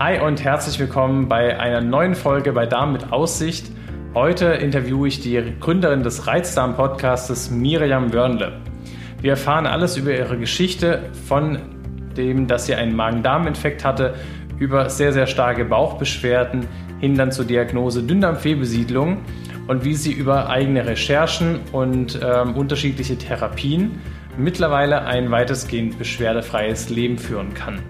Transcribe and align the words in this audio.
Hi 0.00 0.20
und 0.20 0.44
herzlich 0.44 0.78
willkommen 0.78 1.28
bei 1.28 1.58
einer 1.58 1.80
neuen 1.80 2.14
Folge 2.14 2.52
bei 2.52 2.66
Darm 2.66 2.92
mit 2.92 3.10
Aussicht. 3.10 3.66
Heute 4.14 4.44
interviewe 4.44 5.08
ich 5.08 5.18
die 5.18 5.42
Gründerin 5.58 6.04
des 6.04 6.28
Reizdarm-Podcastes 6.28 7.50
Miriam 7.50 8.12
Wörnle. 8.12 8.60
Wir 9.20 9.32
erfahren 9.32 9.66
alles 9.66 9.96
über 9.96 10.14
ihre 10.14 10.38
Geschichte 10.38 11.10
von 11.26 11.58
dem, 12.16 12.46
dass 12.46 12.66
sie 12.66 12.76
einen 12.76 12.94
Magen-Darm-Infekt 12.94 13.84
hatte, 13.84 14.14
über 14.60 14.88
sehr, 14.88 15.12
sehr 15.12 15.26
starke 15.26 15.64
Bauchbeschwerden 15.64 16.68
hin 17.00 17.16
dann 17.16 17.32
zur 17.32 17.46
Diagnose 17.46 18.04
Dünndarmfehlbesiedlung 18.04 19.18
und 19.66 19.84
wie 19.84 19.94
sie 19.94 20.12
über 20.12 20.48
eigene 20.48 20.86
Recherchen 20.86 21.58
und 21.72 22.20
ähm, 22.22 22.54
unterschiedliche 22.54 23.18
Therapien 23.18 23.98
mittlerweile 24.36 25.06
ein 25.06 25.32
weitestgehend 25.32 25.98
beschwerdefreies 25.98 26.88
Leben 26.88 27.18
führen 27.18 27.52
kann. 27.52 27.80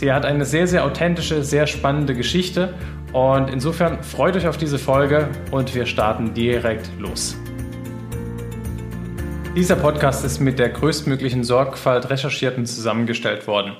Sie 0.00 0.14
hat 0.14 0.24
eine 0.24 0.46
sehr, 0.46 0.66
sehr 0.66 0.86
authentische, 0.86 1.44
sehr 1.44 1.66
spannende 1.66 2.14
Geschichte 2.14 2.72
und 3.12 3.50
insofern 3.50 4.02
freut 4.02 4.34
euch 4.34 4.48
auf 4.48 4.56
diese 4.56 4.78
Folge 4.78 5.28
und 5.50 5.74
wir 5.74 5.84
starten 5.84 6.32
direkt 6.32 6.88
los. 6.98 7.36
Dieser 9.54 9.76
Podcast 9.76 10.24
ist 10.24 10.40
mit 10.40 10.58
der 10.58 10.70
größtmöglichen 10.70 11.44
Sorgfalt 11.44 12.08
recherchiert 12.08 12.56
und 12.56 12.64
zusammengestellt 12.64 13.46
worden. 13.46 13.74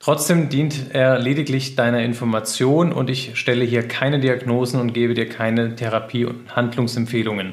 Trotzdem 0.00 0.48
dient 0.48 0.92
er 0.94 1.20
lediglich 1.20 1.76
deiner 1.76 2.02
Information 2.02 2.92
und 2.92 3.08
ich 3.08 3.38
stelle 3.38 3.64
hier 3.64 3.86
keine 3.86 4.18
Diagnosen 4.18 4.80
und 4.80 4.92
gebe 4.92 5.14
dir 5.14 5.28
keine 5.28 5.76
Therapie- 5.76 6.24
und 6.24 6.56
Handlungsempfehlungen. 6.56 7.52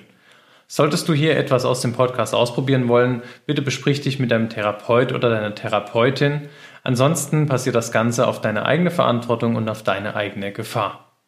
Solltest 0.71 1.09
du 1.09 1.13
hier 1.13 1.35
etwas 1.35 1.65
aus 1.65 1.81
dem 1.81 1.93
Podcast 1.93 2.35
ausprobieren 2.35 2.87
wollen, 2.87 3.23
bitte 3.47 3.63
besprich 3.63 4.01
dich 4.01 4.19
mit 4.19 4.29
deinem 4.29 4.49
Therapeut 4.49 5.13
oder 5.13 5.31
deiner 5.31 5.55
Therapeutin. 5.55 6.41
Ansonsten 6.89 7.45
passiert 7.45 7.75
das 7.75 7.91
Ganze 7.91 8.25
auf 8.25 8.41
deine 8.41 8.65
eigene 8.65 8.89
Verantwortung 8.89 9.55
und 9.55 9.69
auf 9.69 9.83
deine 9.83 10.15
eigene 10.15 10.51
Gefahr. 10.51 11.21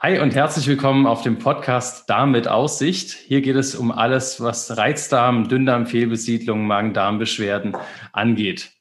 Hi 0.00 0.20
und 0.20 0.34
herzlich 0.34 0.66
willkommen 0.66 1.06
auf 1.06 1.22
dem 1.22 1.38
Podcast 1.38 2.10
Darm 2.10 2.32
mit 2.32 2.46
Aussicht. 2.46 3.12
Hier 3.12 3.40
geht 3.40 3.56
es 3.56 3.74
um 3.74 3.90
alles, 3.90 4.38
was 4.42 4.76
Reizdarm, 4.76 5.48
Dünndarm, 5.48 5.86
Fehlbesiedlung, 5.86 6.66
Magen-Darm-Beschwerden 6.66 7.74
angeht. 8.12 8.72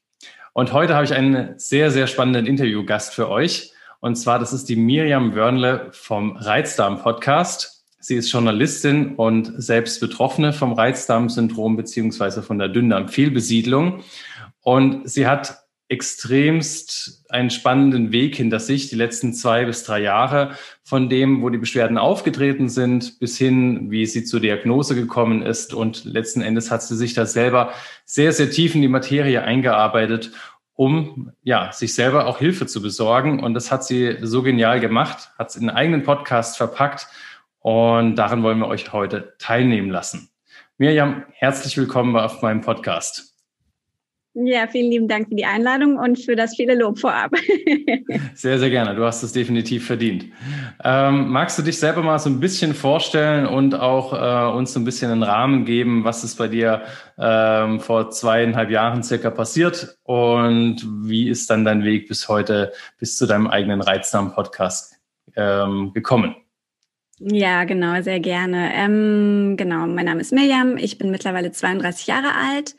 Und 0.51 0.73
heute 0.73 0.95
habe 0.95 1.05
ich 1.05 1.13
einen 1.13 1.57
sehr, 1.57 1.91
sehr 1.91 2.07
spannenden 2.07 2.45
Interviewgast 2.45 3.13
für 3.13 3.29
euch. 3.29 3.71
Und 4.01 4.17
zwar, 4.17 4.37
das 4.37 4.51
ist 4.51 4.67
die 4.67 4.75
Miriam 4.75 5.33
Wörnle 5.33 5.91
vom 5.93 6.35
Reizdarm-Podcast. 6.35 7.85
Sie 8.01 8.15
ist 8.15 8.29
Journalistin 8.33 9.15
und 9.15 9.53
selbst 9.55 10.01
Betroffene 10.01 10.51
vom 10.51 10.73
Reizdarm-Syndrom 10.73 11.77
beziehungsweise 11.77 12.43
von 12.43 12.59
der 12.59 12.67
Dünndarm-Fehlbesiedlung. 12.67 14.03
Und 14.61 15.09
sie 15.09 15.27
hat 15.27 15.61
extremst 15.91 17.25
einen 17.29 17.49
spannenden 17.49 18.13
Weg 18.13 18.37
hinter 18.37 18.61
sich, 18.61 18.87
die 18.89 18.95
letzten 18.95 19.33
zwei 19.33 19.65
bis 19.65 19.83
drei 19.83 19.99
Jahre, 19.99 20.51
von 20.83 21.09
dem, 21.09 21.41
wo 21.41 21.49
die 21.49 21.57
Beschwerden 21.57 21.97
aufgetreten 21.97 22.69
sind, 22.69 23.19
bis 23.19 23.37
hin, 23.37 23.91
wie 23.91 24.05
sie 24.05 24.23
zur 24.23 24.39
Diagnose 24.39 24.95
gekommen 24.95 25.41
ist. 25.41 25.73
Und 25.73 26.05
letzten 26.05 26.41
Endes 26.41 26.71
hat 26.71 26.81
sie 26.81 26.95
sich 26.95 27.13
da 27.13 27.25
selber 27.25 27.73
sehr, 28.05 28.31
sehr 28.31 28.49
tief 28.49 28.73
in 28.73 28.81
die 28.81 28.87
Materie 28.87 29.43
eingearbeitet, 29.43 30.31
um 30.75 31.33
ja, 31.43 31.73
sich 31.73 31.93
selber 31.93 32.25
auch 32.25 32.39
Hilfe 32.39 32.67
zu 32.67 32.81
besorgen. 32.81 33.43
Und 33.43 33.53
das 33.53 33.69
hat 33.69 33.83
sie 33.83 34.15
so 34.21 34.43
genial 34.43 34.79
gemacht, 34.79 35.31
hat 35.37 35.49
es 35.49 35.57
in 35.57 35.67
einen 35.67 35.77
eigenen 35.77 36.03
Podcast 36.03 36.55
verpackt. 36.55 37.07
Und 37.59 38.15
daran 38.15 38.43
wollen 38.43 38.59
wir 38.59 38.67
euch 38.67 38.93
heute 38.93 39.33
teilnehmen 39.39 39.89
lassen. 39.89 40.29
Mirjam, 40.77 41.25
herzlich 41.33 41.77
willkommen 41.77 42.15
auf 42.15 42.41
meinem 42.41 42.61
Podcast. 42.61 43.30
Ja, 44.33 44.65
vielen 44.67 44.89
lieben 44.89 45.07
Dank 45.09 45.27
für 45.27 45.35
die 45.35 45.43
Einladung 45.43 45.97
und 45.97 46.17
für 46.17 46.37
das 46.37 46.55
viele 46.55 46.73
Lob 46.75 46.99
vorab. 46.99 47.31
sehr, 48.33 48.59
sehr 48.59 48.69
gerne. 48.69 48.95
Du 48.95 49.03
hast 49.03 49.23
es 49.23 49.33
definitiv 49.33 49.85
verdient. 49.85 50.27
Ähm, 50.85 51.29
magst 51.29 51.59
du 51.59 51.63
dich 51.63 51.77
selber 51.77 52.01
mal 52.01 52.17
so 52.17 52.29
ein 52.29 52.39
bisschen 52.39 52.73
vorstellen 52.73 53.45
und 53.45 53.75
auch 53.75 54.13
äh, 54.13 54.55
uns 54.55 54.71
so 54.71 54.79
ein 54.79 54.85
bisschen 54.85 55.11
einen 55.11 55.23
Rahmen 55.23 55.65
geben, 55.65 56.05
was 56.05 56.23
ist 56.23 56.37
bei 56.37 56.47
dir 56.47 56.83
ähm, 57.17 57.81
vor 57.81 58.09
zweieinhalb 58.09 58.69
Jahren 58.69 59.03
circa 59.03 59.31
passiert 59.31 59.97
und 60.03 60.77
wie 61.01 61.27
ist 61.27 61.49
dann 61.49 61.65
dein 61.65 61.83
Weg 61.83 62.07
bis 62.07 62.29
heute, 62.29 62.71
bis 62.99 63.17
zu 63.17 63.25
deinem 63.25 63.47
eigenen 63.47 63.81
Reizdarm-Podcast 63.81 64.95
ähm, 65.35 65.91
gekommen? 65.93 66.37
Ja, 67.19 67.65
genau, 67.65 68.01
sehr 68.01 68.21
gerne. 68.21 68.71
Ähm, 68.73 69.55
genau, 69.57 69.87
mein 69.87 70.05
Name 70.05 70.21
ist 70.21 70.31
Mirjam, 70.31 70.77
ich 70.77 70.97
bin 70.97 71.11
mittlerweile 71.11 71.51
32 71.51 72.07
Jahre 72.07 72.33
alt 72.33 72.75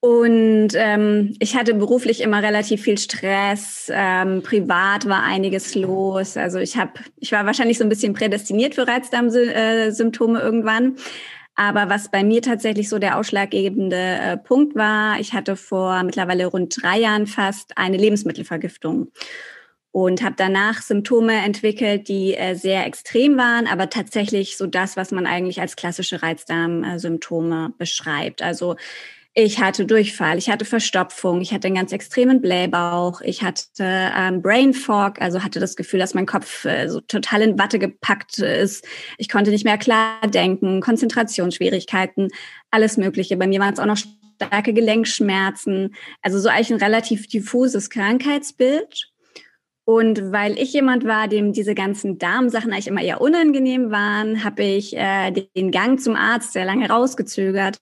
und 0.00 0.68
ähm, 0.74 1.34
ich 1.40 1.56
hatte 1.56 1.74
beruflich 1.74 2.20
immer 2.20 2.42
relativ 2.42 2.82
viel 2.82 2.98
Stress. 2.98 3.90
Ähm, 3.92 4.42
privat 4.42 5.08
war 5.08 5.22
einiges 5.22 5.74
los. 5.74 6.36
Also 6.36 6.58
ich 6.58 6.76
habe, 6.76 6.92
ich 7.16 7.32
war 7.32 7.46
wahrscheinlich 7.46 7.78
so 7.78 7.84
ein 7.84 7.88
bisschen 7.88 8.12
prädestiniert 8.12 8.74
für 8.74 8.86
Reizdarmsymptome 8.86 10.40
irgendwann. 10.40 10.96
Aber 11.54 11.88
was 11.88 12.10
bei 12.10 12.22
mir 12.22 12.42
tatsächlich 12.42 12.90
so 12.90 12.98
der 12.98 13.18
ausschlaggebende 13.18 13.96
äh, 13.96 14.36
Punkt 14.36 14.76
war, 14.76 15.18
ich 15.18 15.32
hatte 15.32 15.56
vor 15.56 16.02
mittlerweile 16.02 16.46
rund 16.46 16.76
drei 16.82 16.98
Jahren 16.98 17.26
fast 17.26 17.78
eine 17.78 17.96
Lebensmittelvergiftung 17.96 19.10
und 19.90 20.22
habe 20.22 20.34
danach 20.36 20.82
Symptome 20.82 21.32
entwickelt, 21.32 22.08
die 22.08 22.34
äh, 22.34 22.54
sehr 22.54 22.84
extrem 22.84 23.38
waren, 23.38 23.66
aber 23.66 23.88
tatsächlich 23.88 24.58
so 24.58 24.66
das, 24.66 24.98
was 24.98 25.10
man 25.10 25.26
eigentlich 25.26 25.62
als 25.62 25.74
klassische 25.74 26.22
Reizdarmsymptome 26.22 27.72
beschreibt. 27.78 28.42
Also 28.42 28.76
ich 29.38 29.60
hatte 29.60 29.84
Durchfall, 29.84 30.38
ich 30.38 30.48
hatte 30.48 30.64
Verstopfung, 30.64 31.42
ich 31.42 31.52
hatte 31.52 31.66
einen 31.66 31.76
ganz 31.76 31.92
extremen 31.92 32.40
Blähbauch, 32.40 33.20
ich 33.20 33.42
hatte 33.42 33.84
ähm, 33.84 34.40
Brain 34.40 34.72
Fog, 34.72 35.20
also 35.20 35.44
hatte 35.44 35.60
das 35.60 35.76
Gefühl, 35.76 36.00
dass 36.00 36.14
mein 36.14 36.24
Kopf 36.24 36.64
äh, 36.64 36.88
so 36.88 37.02
total 37.02 37.42
in 37.42 37.58
Watte 37.58 37.78
gepackt 37.78 38.38
ist. 38.38 38.86
Ich 39.18 39.28
konnte 39.28 39.50
nicht 39.50 39.66
mehr 39.66 39.76
klar 39.76 40.26
denken, 40.26 40.80
Konzentrationsschwierigkeiten, 40.80 42.30
alles 42.70 42.96
Mögliche. 42.96 43.36
Bei 43.36 43.46
mir 43.46 43.60
waren 43.60 43.74
es 43.74 43.78
auch 43.78 43.84
noch 43.84 43.98
starke 43.98 44.72
Gelenkschmerzen, 44.72 45.94
also 46.22 46.38
so 46.38 46.48
eigentlich 46.48 46.70
ein 46.70 46.82
relativ 46.82 47.28
diffuses 47.28 47.90
Krankheitsbild. 47.90 49.12
Und 49.84 50.32
weil 50.32 50.58
ich 50.58 50.72
jemand 50.72 51.04
war, 51.04 51.28
dem 51.28 51.52
diese 51.52 51.74
ganzen 51.74 52.18
Darmsachen 52.18 52.72
eigentlich 52.72 52.88
immer 52.88 53.02
eher 53.02 53.20
unangenehm 53.20 53.90
waren, 53.90 54.44
habe 54.44 54.62
ich 54.64 54.96
äh, 54.96 55.30
den 55.30 55.70
Gang 55.72 56.00
zum 56.00 56.16
Arzt 56.16 56.54
sehr 56.54 56.64
lange 56.64 56.88
rausgezögert 56.88 57.76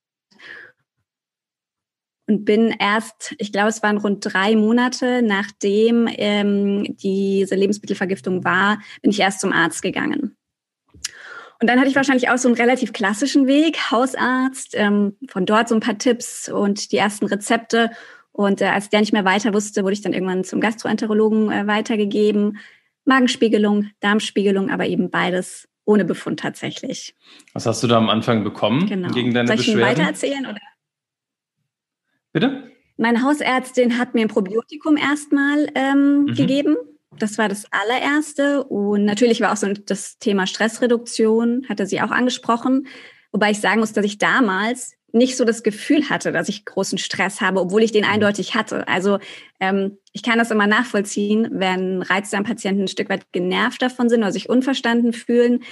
und 2.27 2.45
bin 2.45 2.75
erst, 2.79 3.35
ich 3.39 3.53
glaube, 3.53 3.69
es 3.69 3.83
waren 3.83 3.99
rund 3.99 4.25
drei 4.25 4.57
Monate, 4.57 5.23
nachdem 5.23 6.09
ähm, 6.11 6.97
diese 6.97 7.55
Lebensmittelvergiftung 7.55 8.45
war, 8.45 8.79
bin 9.03 9.11
ich 9.11 9.21
erst 9.21 9.41
zum 9.41 9.53
Arzt 9.53 9.83
gegangen. 9.83 10.37
Und 11.61 11.69
dann 11.69 11.79
hatte 11.79 11.89
ich 11.89 11.97
wahrscheinlich 11.97 12.31
auch 12.31 12.39
so 12.39 12.49
einen 12.49 12.57
relativ 12.57 12.93
klassischen 12.93 13.47
Weg, 13.47 13.91
Hausarzt, 13.91 14.75
ähm, 14.75 15.17
von 15.29 15.47
dort 15.47 15.69
so 15.69 15.75
ein 15.75 15.81
paar 15.81 15.99
Tipps 15.99 16.49
und 16.49 16.93
die 16.93 16.97
ersten 16.97 17.27
Rezepte. 17.27 17.91
Und 18.33 18.61
äh, 18.61 18.67
als 18.67 18.91
der 18.91 19.01
nicht 19.01 19.13
mehr 19.13 19.25
weiter 19.25 19.55
wusste, 19.55 19.83
wurde 19.83 19.93
ich 19.93 20.03
dann 20.03 20.13
irgendwann 20.13 20.45
zum 20.45 20.61
Gastroenterologen 20.61 21.53
äh, 21.53 21.67
weitergegeben. 21.67 22.59
Magenspiegelung, 23.05 23.91
Darmspiegelung, 24.01 24.71
aber 24.71 24.87
eben 24.87 25.11
beides 25.11 25.69
ohne 25.85 26.05
Befund 26.05 26.41
tatsächlich. 26.41 27.15
Was 27.53 27.67
hast 27.67 27.83
du 27.83 27.87
da 27.87 27.99
am 27.99 28.09
Anfang 28.09 28.43
bekommen 28.43 28.87
genau. 28.87 29.09
gegen 29.13 29.35
deine 29.35 29.49
Soll 29.49 29.61
ich 29.61 29.67
Beschwerden? 29.67 29.99
weiter 29.99 30.09
erzählen 30.09 30.47
oder? 30.47 30.61
Bitte? 32.35 32.65
Meine 32.97 33.23
Hausärztin 33.23 33.97
hat 33.97 34.15
mir 34.15 34.23
ein 34.23 34.29
Probiotikum 34.29 34.97
erstmal 34.97 35.69
ähm, 35.75 36.23
mhm. 36.25 36.35
gegeben. 36.35 36.77
Das 37.19 37.39
war 37.39 37.49
das 37.49 37.65
allererste. 37.71 38.65
Und 38.65 39.05
natürlich 39.05 39.41
war 39.41 39.53
auch 39.53 39.57
so 39.57 39.73
das 39.73 40.19
Thema 40.19 40.47
Stressreduktion, 40.47 41.65
hatte 41.69 41.87
sie 41.87 42.03
auch 42.03 42.11
angesprochen. 42.11 42.89
Wobei 43.33 43.53
ich 43.53 43.61
sagen 43.61 43.81
muss, 43.81 43.93
dass 43.93 44.05
ich 44.05 44.19
damals 44.19 44.95
nicht 45.13 45.37
so 45.37 45.45
das 45.45 45.63
Gefühl 45.63 46.11
hatte, 46.11 46.33
dass 46.33 46.49
ich 46.49 46.65
großen 46.65 46.99
Stress 46.99 47.41
habe, 47.41 47.61
obwohl 47.61 47.85
ich 47.85 47.93
den 47.93 48.05
mhm. 48.05 48.11
eindeutig 48.11 48.57
hatte. 48.57 48.89
Also 48.89 49.21
ähm, 49.61 49.99
ich 50.13 50.25
kann 50.25 50.39
das 50.39 50.51
immer 50.51 50.67
nachvollziehen, 50.67 51.49
wenn 51.53 52.03
Reizdarmpatienten 52.03 52.85
ein 52.85 52.89
Stück 52.89 53.11
weit 53.11 53.31
genervt 53.31 53.81
davon 53.81 54.09
sind 54.09 54.21
oder 54.21 54.33
sich 54.33 54.49
unverstanden 54.49 55.13
fühlen, 55.13 55.63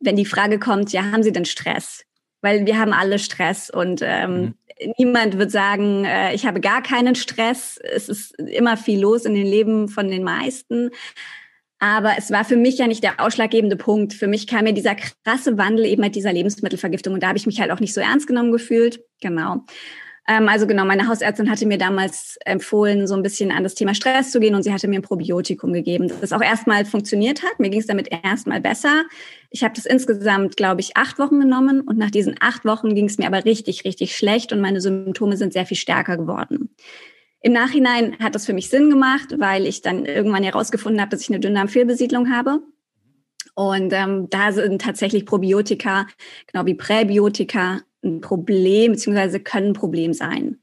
wenn 0.00 0.16
die 0.16 0.26
Frage 0.26 0.58
kommt, 0.58 0.92
ja, 0.92 1.12
haben 1.12 1.22
sie 1.22 1.32
denn 1.32 1.46
Stress? 1.46 2.04
Weil 2.42 2.66
wir 2.66 2.78
haben 2.78 2.92
alle 2.92 3.18
Stress 3.18 3.70
und 3.70 4.00
ähm, 4.02 4.40
mhm 4.40 4.54
niemand 4.98 5.38
wird 5.38 5.50
sagen, 5.50 6.04
äh, 6.04 6.34
ich 6.34 6.46
habe 6.46 6.60
gar 6.60 6.82
keinen 6.82 7.14
Stress. 7.14 7.78
Es 7.82 8.08
ist 8.08 8.38
immer 8.38 8.76
viel 8.76 9.00
los 9.00 9.24
in 9.24 9.34
den 9.34 9.46
Leben 9.46 9.88
von 9.88 10.08
den 10.08 10.22
meisten. 10.22 10.90
Aber 11.78 12.12
es 12.18 12.30
war 12.30 12.44
für 12.44 12.56
mich 12.56 12.76
ja 12.78 12.86
nicht 12.86 13.02
der 13.02 13.20
ausschlaggebende 13.20 13.76
Punkt. 13.76 14.12
Für 14.12 14.26
mich 14.26 14.46
kam 14.46 14.64
mir 14.64 14.74
dieser 14.74 14.94
krasse 14.94 15.56
Wandel 15.56 15.86
eben 15.86 16.02
mit 16.02 16.14
dieser 16.14 16.32
Lebensmittelvergiftung. 16.32 17.14
Und 17.14 17.22
da 17.22 17.28
habe 17.28 17.38
ich 17.38 17.46
mich 17.46 17.60
halt 17.60 17.70
auch 17.70 17.80
nicht 17.80 17.94
so 17.94 18.00
ernst 18.00 18.26
genommen 18.26 18.52
gefühlt. 18.52 19.02
Genau. 19.22 19.64
Ähm, 20.28 20.48
also 20.48 20.66
genau, 20.66 20.84
meine 20.84 21.08
Hausärztin 21.08 21.50
hatte 21.50 21.66
mir 21.66 21.78
damals 21.78 22.36
empfohlen, 22.44 23.06
so 23.06 23.14
ein 23.14 23.22
bisschen 23.22 23.50
an 23.50 23.62
das 23.62 23.74
Thema 23.74 23.94
Stress 23.94 24.30
zu 24.30 24.40
gehen 24.40 24.54
und 24.54 24.62
sie 24.62 24.72
hatte 24.72 24.88
mir 24.88 25.00
ein 25.00 25.02
Probiotikum 25.02 25.72
gegeben, 25.72 26.12
das 26.20 26.32
auch 26.32 26.42
erstmal 26.42 26.84
funktioniert 26.84 27.42
hat. 27.42 27.58
Mir 27.58 27.70
ging 27.70 27.80
es 27.80 27.86
damit 27.86 28.08
erstmal 28.24 28.60
besser. 28.60 29.04
Ich 29.50 29.64
habe 29.64 29.74
das 29.74 29.86
insgesamt, 29.86 30.56
glaube 30.56 30.80
ich, 30.80 30.96
acht 30.96 31.18
Wochen 31.18 31.40
genommen 31.40 31.80
und 31.80 31.98
nach 31.98 32.10
diesen 32.10 32.36
acht 32.40 32.64
Wochen 32.64 32.94
ging 32.94 33.06
es 33.06 33.18
mir 33.18 33.26
aber 33.26 33.44
richtig, 33.44 33.84
richtig 33.84 34.16
schlecht 34.16 34.52
und 34.52 34.60
meine 34.60 34.80
Symptome 34.80 35.36
sind 35.36 35.52
sehr 35.52 35.66
viel 35.66 35.76
stärker 35.76 36.16
geworden. 36.16 36.70
Im 37.42 37.52
Nachhinein 37.52 38.18
hat 38.18 38.34
das 38.34 38.44
für 38.44 38.52
mich 38.52 38.68
Sinn 38.68 38.90
gemacht, 38.90 39.34
weil 39.38 39.66
ich 39.66 39.80
dann 39.80 40.04
irgendwann 40.04 40.42
herausgefunden 40.42 41.00
habe, 41.00 41.10
dass 41.10 41.22
ich 41.22 41.30
eine 41.30 41.40
Dünndarmfehlbesiedlung 41.40 42.30
habe. 42.30 42.60
Und 43.54 43.92
ähm, 43.92 44.28
da 44.30 44.52
sind 44.52 44.82
tatsächlich 44.82 45.26
Probiotika, 45.26 46.06
genau 46.46 46.66
wie 46.66 46.74
Präbiotika, 46.74 47.80
ein 48.02 48.20
Problem, 48.20 48.92
beziehungsweise 48.92 49.40
können 49.40 49.68
ein 49.68 49.74
Problem 49.74 50.12
sein. 50.12 50.58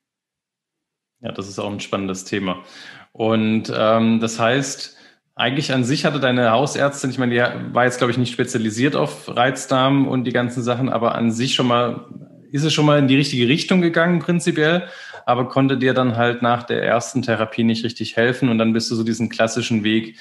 Ja, 1.21 1.31
das 1.31 1.47
ist 1.47 1.59
auch 1.59 1.71
ein 1.71 1.79
spannendes 1.79 2.25
Thema. 2.25 2.63
Und 3.11 3.71
ähm, 3.75 4.19
das 4.19 4.39
heißt, 4.39 4.95
eigentlich 5.35 5.71
an 5.71 5.83
sich 5.83 6.05
hatte 6.05 6.19
deine 6.19 6.51
Hausärztin, 6.51 7.09
ich 7.09 7.19
meine, 7.19 7.33
die 7.33 7.73
war 7.73 7.85
jetzt, 7.85 7.99
glaube 7.99 8.11
ich, 8.11 8.17
nicht 8.17 8.31
spezialisiert 8.31 8.95
auf 8.95 9.35
Reizdarm 9.35 10.07
und 10.07 10.23
die 10.23 10.33
ganzen 10.33 10.63
Sachen, 10.63 10.89
aber 10.89 11.15
an 11.15 11.31
sich 11.31 11.53
schon 11.53 11.67
mal, 11.67 12.05
ist 12.51 12.63
es 12.63 12.73
schon 12.73 12.85
mal 12.85 12.99
in 12.99 13.07
die 13.07 13.15
richtige 13.15 13.47
Richtung 13.47 13.81
gegangen, 13.81 14.19
prinzipiell, 14.19 14.87
aber 15.25 15.47
konnte 15.47 15.77
dir 15.77 15.93
dann 15.93 16.15
halt 16.15 16.41
nach 16.41 16.63
der 16.63 16.83
ersten 16.83 17.21
Therapie 17.21 17.63
nicht 17.63 17.83
richtig 17.83 18.15
helfen 18.15 18.49
und 18.49 18.57
dann 18.57 18.73
bist 18.73 18.89
du 18.89 18.95
so 18.95 19.03
diesen 19.03 19.29
klassischen 19.29 19.83
Weg 19.83 20.17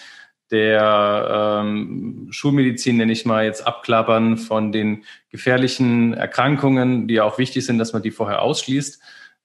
der 0.50 1.62
ähm, 1.62 2.28
Schulmedizin, 2.30 2.96
nenne 2.96 3.12
ich 3.12 3.26
mal, 3.26 3.44
jetzt 3.44 3.66
abklappern 3.66 4.38
von 4.38 4.72
den 4.72 5.04
gefährlichen 5.30 6.14
Erkrankungen, 6.14 7.08
die 7.08 7.14
ja 7.14 7.24
auch 7.24 7.38
wichtig 7.38 7.66
sind, 7.66 7.78
dass 7.78 7.92
man 7.92 8.02
die 8.02 8.10
vorher 8.10 8.42
ausschließt, 8.42 9.00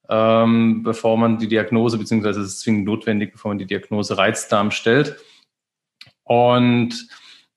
ähm, 0.08 0.82
bevor 0.82 1.16
man 1.16 1.38
die 1.38 1.48
Diagnose, 1.48 1.98
beziehungsweise 1.98 2.40
es 2.40 2.48
ist 2.48 2.60
zwingend 2.60 2.84
notwendig, 2.84 3.32
bevor 3.32 3.50
man 3.50 3.58
die 3.58 3.66
Diagnose 3.66 4.16
Reizdarm 4.16 4.70
stellt. 4.70 5.16
Und 6.24 7.08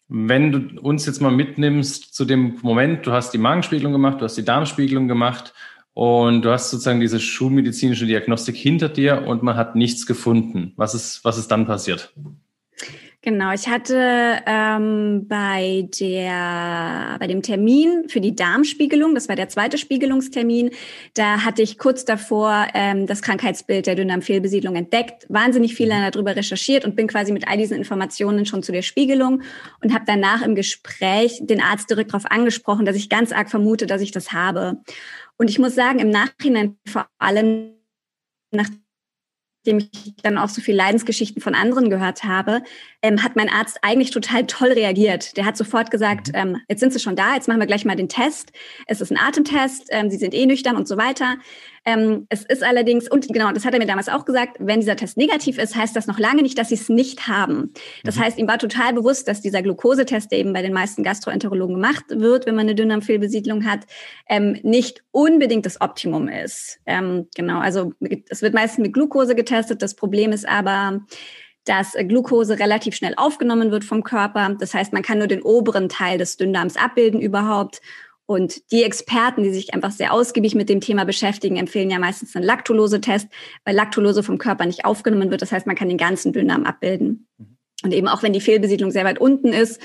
wenn 0.08 0.52
du 0.52 0.82
uns 0.82 1.06
jetzt 1.06 1.22
mal 1.22 1.32
mitnimmst 1.32 2.14
zu 2.14 2.26
dem 2.26 2.60
Moment, 2.62 3.06
du 3.06 3.12
hast 3.12 3.32
die 3.32 3.38
Magenspiegelung 3.38 3.94
gemacht, 3.94 4.22
du 4.22 4.26
hast 4.26 4.36
die 4.36 4.46
Darmspiegelung 4.46 5.08
gemacht 5.08 5.54
und 5.94 6.44
du 6.44 6.52
hast 6.52 6.70
sozusagen 6.70 7.00
diese 7.00 7.20
schulmedizinische 7.20 8.06
Diagnostik 8.06 8.56
hinter 8.56 8.90
dir 8.90 9.24
und 9.26 9.44
man 9.44 9.56
hat 9.56 9.76
nichts 9.76 10.06
gefunden. 10.06 10.74
Was 10.76 10.94
ist, 10.94 11.24
was 11.24 11.38
ist 11.38 11.50
dann 11.50 11.66
passiert? 11.66 12.14
Genau, 13.26 13.52
ich 13.54 13.68
hatte 13.68 14.40
ähm, 14.46 15.28
bei 15.28 15.90
der 16.00 17.18
bei 17.20 17.26
dem 17.26 17.42
Termin 17.42 18.08
für 18.08 18.22
die 18.22 18.36
Darmspiegelung, 18.36 19.16
das 19.16 19.28
war 19.28 19.36
der 19.36 19.50
zweite 19.50 19.80
Spiegelungstermin, 19.80 20.70
da 21.16 21.44
hatte 21.44 21.64
ich 21.64 21.80
kurz 21.80 22.06
davor 22.06 22.68
ähm, 22.76 23.08
das 23.08 23.24
Krankheitsbild 23.24 23.88
der 23.88 23.96
Dünndarmfehlbesiedlung 23.96 24.76
entdeckt, 24.76 25.26
wahnsinnig 25.28 25.74
viel 25.74 25.88
mhm. 25.88 26.12
darüber 26.12 26.36
recherchiert 26.36 26.86
und 26.86 26.96
bin 26.96 27.08
quasi 27.08 27.32
mit 27.32 27.48
all 27.48 27.58
diesen 27.58 27.78
Informationen 27.78 28.46
schon 28.46 28.62
zu 28.62 28.72
der 28.72 28.84
Spiegelung 28.84 29.42
und 29.82 29.92
habe 29.92 30.06
danach 30.06 30.44
im 30.44 30.54
Gespräch 30.54 31.40
den 31.42 31.62
Arzt 31.62 31.90
direkt 31.90 32.14
darauf 32.14 32.30
angesprochen, 32.30 32.86
dass 32.86 32.96
ich 32.96 33.10
ganz 33.10 33.32
arg 33.32 33.50
vermute, 33.50 33.88
dass 33.88 34.02
ich 34.02 34.12
das 34.12 34.34
habe. 34.34 34.84
Und 35.38 35.50
ich 35.50 35.58
muss 35.58 35.74
sagen, 35.74 35.98
im 35.98 36.12
Nachhinein 36.12 36.78
vor 36.86 37.08
allem 37.18 37.72
nach 38.52 38.70
dem 39.66 39.80
ich 39.80 39.90
dann 40.24 40.38
auch 40.38 40.50
so 40.50 40.62
viel 40.62 40.76
Leidensgeschichten 40.76 41.42
von 41.42 41.56
anderen 41.56 41.90
gehört 41.90 42.24
habe, 42.24 42.64
ähm, 43.02 43.24
hat 43.24 43.36
mein 43.36 43.50
Arzt 43.50 43.80
eigentlich 43.82 44.12
total 44.12 44.46
toll 44.48 44.72
reagiert. 44.72 45.38
Der 45.38 45.46
hat 45.46 45.58
sofort 45.58 45.92
gesagt, 45.92 46.30
mhm. 46.30 46.34
ähm, 46.36 46.58
jetzt 46.70 46.80
sind 46.80 46.94
Sie 46.94 47.00
schon 47.00 47.16
da, 47.16 47.36
jetzt 47.36 47.48
machen 47.48 47.60
wir 47.60 47.68
gleich 47.68 47.86
mal 47.86 47.96
den 47.96 48.10
Test. 48.10 48.52
Es 48.88 49.02
ist 49.02 49.12
ein 49.12 49.18
Atemtest, 49.18 49.88
ähm, 49.92 50.10
Sie 50.10 50.18
sind 50.18 50.34
eh 50.34 50.46
nüchtern 50.46 50.76
und 50.76 50.88
so 50.88 50.98
weiter. 50.98 51.38
Ähm, 51.86 52.26
es 52.30 52.44
ist 52.44 52.64
allerdings, 52.64 53.10
und 53.10 53.28
genau, 53.28 53.52
das 53.52 53.64
hat 53.64 53.74
er 53.74 53.80
mir 53.80 53.86
damals 53.86 54.10
auch 54.10 54.26
gesagt, 54.26 54.58
wenn 54.60 54.80
dieser 54.80 54.96
Test 54.96 55.18
negativ 55.18 55.60
ist, 55.60 55.76
heißt 55.76 55.96
das 55.96 56.08
noch 56.08 56.18
lange 56.18 56.42
nicht, 56.42 56.58
dass 56.58 56.70
sie 56.70 56.76
es 56.76 56.90
nicht 56.90 57.28
haben. 57.28 57.74
Das 58.04 58.16
mhm. 58.16 58.22
heißt, 58.22 58.38
ihm 58.40 58.48
war 58.48 58.58
total 58.58 58.94
bewusst, 58.94 59.28
dass 59.28 59.42
dieser 59.42 59.62
Glukosetest, 59.62 60.32
der 60.32 60.40
eben 60.40 60.54
bei 60.54 60.64
den 60.64 60.74
meisten 60.74 61.04
Gastroenterologen 61.04 61.76
gemacht 61.76 62.06
wird, 62.10 62.48
wenn 62.48 62.56
man 62.56 62.66
eine 62.66 62.76
Dünndarmfehlbesiedlung 62.76 63.66
hat, 63.66 63.82
ähm, 64.28 64.58
nicht 64.64 65.04
unbedingt 65.12 65.66
das 65.66 65.80
Optimum 65.80 66.28
ist. 66.28 66.80
Ähm, 66.88 67.28
genau, 67.36 67.60
also 67.60 67.94
es 68.30 68.42
wird 68.42 68.56
meistens 68.56 68.84
mit 68.84 68.94
Glukose 68.94 69.36
getestet. 69.36 69.82
Das 69.82 69.96
Problem 69.96 70.32
ist 70.32 70.48
aber, 70.48 71.02
dass 71.66 71.94
Glucose 71.94 72.60
relativ 72.60 72.96
schnell 72.96 73.14
aufgenommen 73.18 73.72
wird 73.72 73.84
vom 73.84 74.04
Körper. 74.04 74.56
Das 74.60 74.74
heißt, 74.74 74.94
man 74.94 75.02
kann 75.02 75.18
nur 75.18 75.28
den 75.28 75.42
oberen 75.42 75.90
Teil 75.90 76.18
des 76.18 76.38
Dünndarms 76.38 76.78
abbilden 76.78 77.20
überhaupt. 77.20 77.82
Und 78.28 78.72
die 78.72 78.84
Experten, 78.84 79.44
die 79.44 79.54
sich 79.54 79.74
einfach 79.74 79.92
sehr 79.92 80.12
ausgiebig 80.12 80.56
mit 80.56 80.68
dem 80.68 80.82
Thema 80.82 81.06
beschäftigen, 81.06 81.58
empfehlen 81.58 81.92
ja 81.92 82.00
meistens 82.00 82.36
einen 82.36 82.46
Laktulose-Test, 82.46 83.28
weil 83.66 83.76
Laktulose 83.76 84.24
vom 84.24 84.40
Körper 84.40 84.66
nicht 84.66 84.84
aufgenommen 84.84 85.30
wird. 85.30 85.42
Das 85.42 85.52
heißt, 85.52 85.68
man 85.68 85.76
kann 85.76 85.90
den 85.90 85.98
ganzen 85.98 86.34
Dünndarm 86.34 86.64
abbilden. 86.64 87.28
Und 87.84 87.94
eben 87.94 88.08
auch 88.08 88.24
wenn 88.24 88.34
die 88.34 88.42
Fehlbesiedlung 88.42 88.90
sehr 88.90 89.06
weit 89.06 89.20
unten 89.20 89.50
ist, 89.50 89.80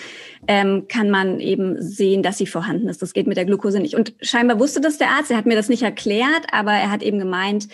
ähm, 0.49 0.87
kann 0.89 1.11
man 1.11 1.39
eben 1.39 1.83
sehen, 1.83 2.23
dass 2.23 2.39
sie 2.39 2.47
vorhanden 2.47 2.89
ist. 2.89 3.03
Das 3.03 3.13
geht 3.13 3.27
mit 3.27 3.37
der 3.37 3.45
Glucose 3.45 3.79
nicht. 3.79 3.95
Und 3.95 4.15
scheinbar 4.23 4.59
wusste 4.59 4.81
das 4.81 4.97
der 4.97 5.11
Arzt. 5.11 5.31
Er 5.31 5.37
hat 5.37 5.45
mir 5.45 5.57
das 5.57 5.69
nicht 5.69 5.83
erklärt, 5.83 6.47
aber 6.51 6.73
er 6.73 6.91
hat 6.91 7.03
eben 7.03 7.19
gemeint, 7.19 7.69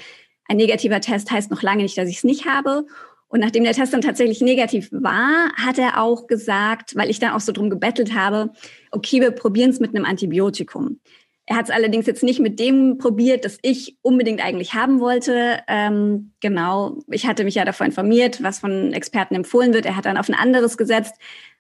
ein 0.48 0.56
negativer 0.56 1.00
Test 1.00 1.30
heißt 1.30 1.50
noch 1.50 1.62
lange 1.62 1.82
nicht, 1.82 1.96
dass 1.96 2.08
ich 2.08 2.18
es 2.18 2.24
nicht 2.24 2.46
habe. 2.46 2.86
Und 3.28 3.40
nachdem 3.40 3.64
der 3.64 3.72
Test 3.72 3.92
dann 3.92 4.00
tatsächlich 4.00 4.40
negativ 4.40 4.88
war, 4.92 5.52
hat 5.56 5.78
er 5.78 6.00
auch 6.00 6.26
gesagt, 6.26 6.96
weil 6.96 7.10
ich 7.10 7.18
dann 7.18 7.32
auch 7.32 7.40
so 7.40 7.52
drum 7.52 7.70
gebettelt 7.70 8.14
habe, 8.14 8.50
okay, 8.96 9.20
wir 9.20 9.30
probieren 9.30 9.70
es 9.70 9.80
mit 9.80 9.94
einem 9.94 10.04
Antibiotikum. 10.04 11.00
Er 11.48 11.56
hat 11.56 11.66
es 11.66 11.70
allerdings 11.70 12.06
jetzt 12.06 12.24
nicht 12.24 12.40
mit 12.40 12.58
dem 12.58 12.98
probiert, 12.98 13.44
das 13.44 13.58
ich 13.62 13.96
unbedingt 14.02 14.44
eigentlich 14.44 14.74
haben 14.74 14.98
wollte. 14.98 15.60
Ähm, 15.68 16.32
genau, 16.40 16.98
ich 17.08 17.26
hatte 17.26 17.44
mich 17.44 17.54
ja 17.54 17.64
davor 17.64 17.86
informiert, 17.86 18.42
was 18.42 18.58
von 18.58 18.92
Experten 18.92 19.36
empfohlen 19.36 19.72
wird. 19.72 19.86
Er 19.86 19.96
hat 19.96 20.06
dann 20.06 20.16
auf 20.16 20.28
ein 20.28 20.34
anderes 20.34 20.76
gesetzt, 20.76 21.14